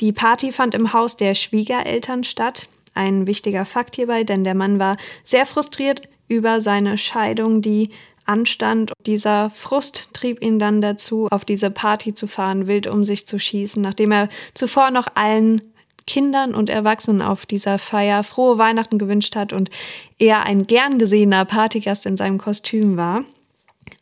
[0.00, 2.68] Die Party fand im Haus der Schwiegereltern statt.
[2.94, 7.90] Ein wichtiger Fakt hierbei, denn der Mann war sehr frustriert über seine Scheidung, die
[8.30, 8.92] anstand.
[9.06, 13.38] Dieser Frust trieb ihn dann dazu, auf diese Party zu fahren, wild um sich zu
[13.38, 15.62] schießen, nachdem er zuvor noch allen
[16.06, 19.70] Kindern und Erwachsenen auf dieser Feier frohe Weihnachten gewünscht hat und
[20.18, 23.24] er ein gern gesehener Partygast in seinem Kostüm war.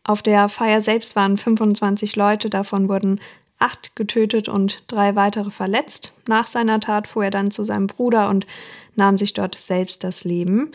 [0.05, 3.20] Auf der Feier selbst waren 25 Leute, davon wurden
[3.59, 6.12] acht getötet und drei weitere verletzt.
[6.26, 8.47] Nach seiner Tat fuhr er dann zu seinem Bruder und
[8.95, 10.70] nahm sich dort selbst das Leben.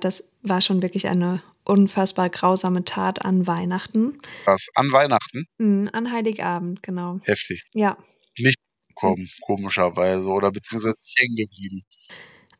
[0.00, 4.18] Das war schon wirklich eine unfassbar grausame Tat an Weihnachten.
[4.44, 4.68] Was?
[4.74, 5.44] An Weihnachten?
[5.58, 7.20] Mhm, an Heiligabend, genau.
[7.24, 7.62] Heftig.
[7.72, 7.96] Ja.
[8.38, 8.58] Nicht
[8.94, 11.82] kommen, komischerweise, oder beziehungsweise hängen geblieben.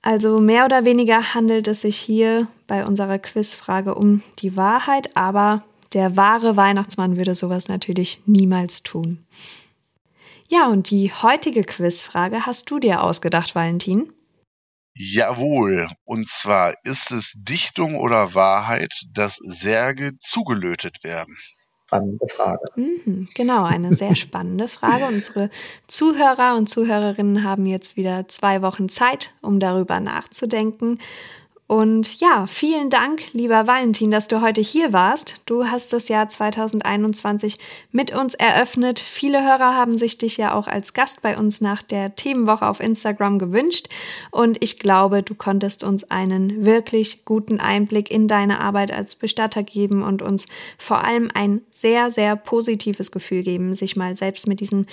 [0.02, 5.64] Also mehr oder weniger handelt es sich hier bei unserer Quizfrage um die Wahrheit, aber
[5.94, 9.24] der wahre Weihnachtsmann würde sowas natürlich niemals tun.
[10.48, 14.12] Ja, und die heutige Quizfrage hast du dir ausgedacht, Valentin?
[14.94, 15.88] Jawohl.
[16.04, 21.36] Und zwar ist es Dichtung oder Wahrheit, dass Särge zugelötet werden?
[21.86, 22.64] Spannende Frage.
[22.76, 25.04] Mhm, genau, eine sehr spannende Frage.
[25.06, 25.50] Unsere
[25.86, 30.98] Zuhörer und Zuhörerinnen haben jetzt wieder zwei Wochen Zeit, um darüber nachzudenken.
[31.66, 35.40] Und ja, vielen Dank, lieber Valentin, dass du heute hier warst.
[35.46, 37.58] Du hast das Jahr 2021
[37.90, 38.98] mit uns eröffnet.
[39.00, 42.80] Viele Hörer haben sich dich ja auch als Gast bei uns nach der Themenwoche auf
[42.80, 43.88] Instagram gewünscht.
[44.30, 49.62] Und ich glaube, du konntest uns einen wirklich guten Einblick in deine Arbeit als Bestatter
[49.62, 54.60] geben und uns vor allem ein sehr, sehr positives Gefühl geben, sich mal selbst mit
[54.60, 54.84] diesem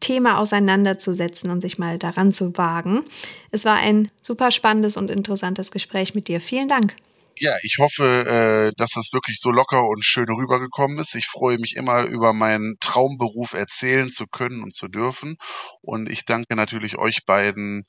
[0.00, 3.04] Thema auseinanderzusetzen und sich mal daran zu wagen.
[3.50, 6.40] Es war ein super spannendes und interessantes Gespräch mit dir.
[6.40, 6.96] Vielen Dank.
[7.38, 11.14] Ja, ich hoffe, äh, dass das wirklich so locker und schön rübergekommen ist.
[11.14, 15.36] Ich freue mich immer über meinen Traumberuf erzählen zu können und zu dürfen.
[15.82, 17.84] Und ich danke natürlich euch beiden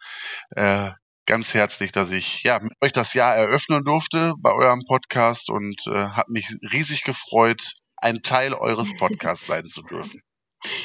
[0.49, 0.91] äh,
[1.25, 5.87] ganz herzlich, dass ich ja mit euch das Jahr eröffnen durfte bei eurem Podcast und
[5.87, 10.21] äh, hat mich riesig gefreut, ein Teil eures Podcasts sein zu dürfen.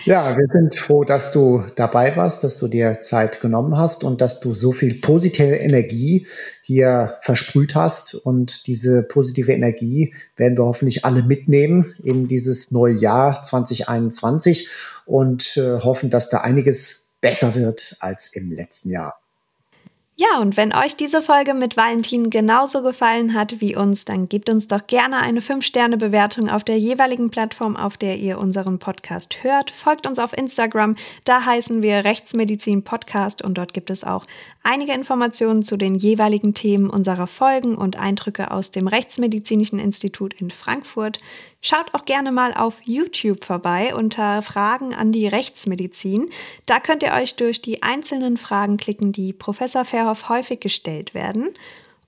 [0.04, 4.20] Ja, wir sind froh, dass du dabei warst, dass du dir Zeit genommen hast und
[4.20, 6.26] dass du so viel positive Energie
[6.62, 8.14] hier versprüht hast.
[8.14, 14.68] Und diese positive Energie werden wir hoffentlich alle mitnehmen in dieses neue Jahr 2021
[15.06, 19.21] und äh, hoffen, dass da einiges besser wird als im letzten Jahr.
[20.22, 24.50] Ja, und wenn euch diese Folge mit Valentin genauso gefallen hat wie uns, dann gebt
[24.50, 29.72] uns doch gerne eine 5-Sterne-Bewertung auf der jeweiligen Plattform, auf der ihr unseren Podcast hört.
[29.72, 30.94] Folgt uns auf Instagram,
[31.24, 34.24] da heißen wir Rechtsmedizin Podcast und dort gibt es auch
[34.62, 40.50] einige Informationen zu den jeweiligen Themen unserer Folgen und Eindrücke aus dem Rechtsmedizinischen Institut in
[40.50, 41.18] Frankfurt.
[41.60, 46.28] Schaut auch gerne mal auf YouTube vorbei unter Fragen an die Rechtsmedizin.
[46.66, 51.50] Da könnt ihr euch durch die einzelnen Fragen klicken, die Professor Verhoff häufig gestellt werden.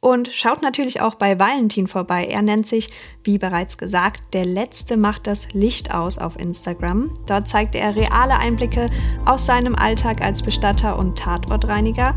[0.05, 2.27] Und schaut natürlich auch bei Valentin vorbei.
[2.27, 2.91] Er nennt sich,
[3.23, 7.11] wie bereits gesagt, der Letzte macht das Licht aus auf Instagram.
[7.25, 8.91] Dort zeigt er reale Einblicke
[9.25, 12.15] aus seinem Alltag als Bestatter und Tatortreiniger.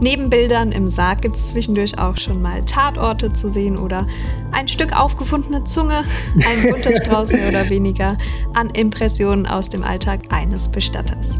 [0.00, 4.08] Neben Bildern im Sarg gibt es zwischendurch auch schon mal Tatorte zu sehen oder
[4.50, 6.02] ein Stück aufgefundene Zunge,
[6.34, 8.18] ein bunter Strauß mehr oder weniger
[8.54, 11.38] an Impressionen aus dem Alltag eines Bestatters.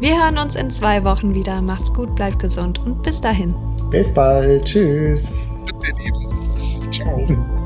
[0.00, 1.62] Wir hören uns in zwei Wochen wieder.
[1.62, 3.54] Macht's gut, bleibt gesund und bis dahin.
[3.90, 4.64] Bis bald.
[4.64, 5.32] Tschüss.
[5.82, 6.90] Ihr Lieben.
[6.90, 7.59] Ciao.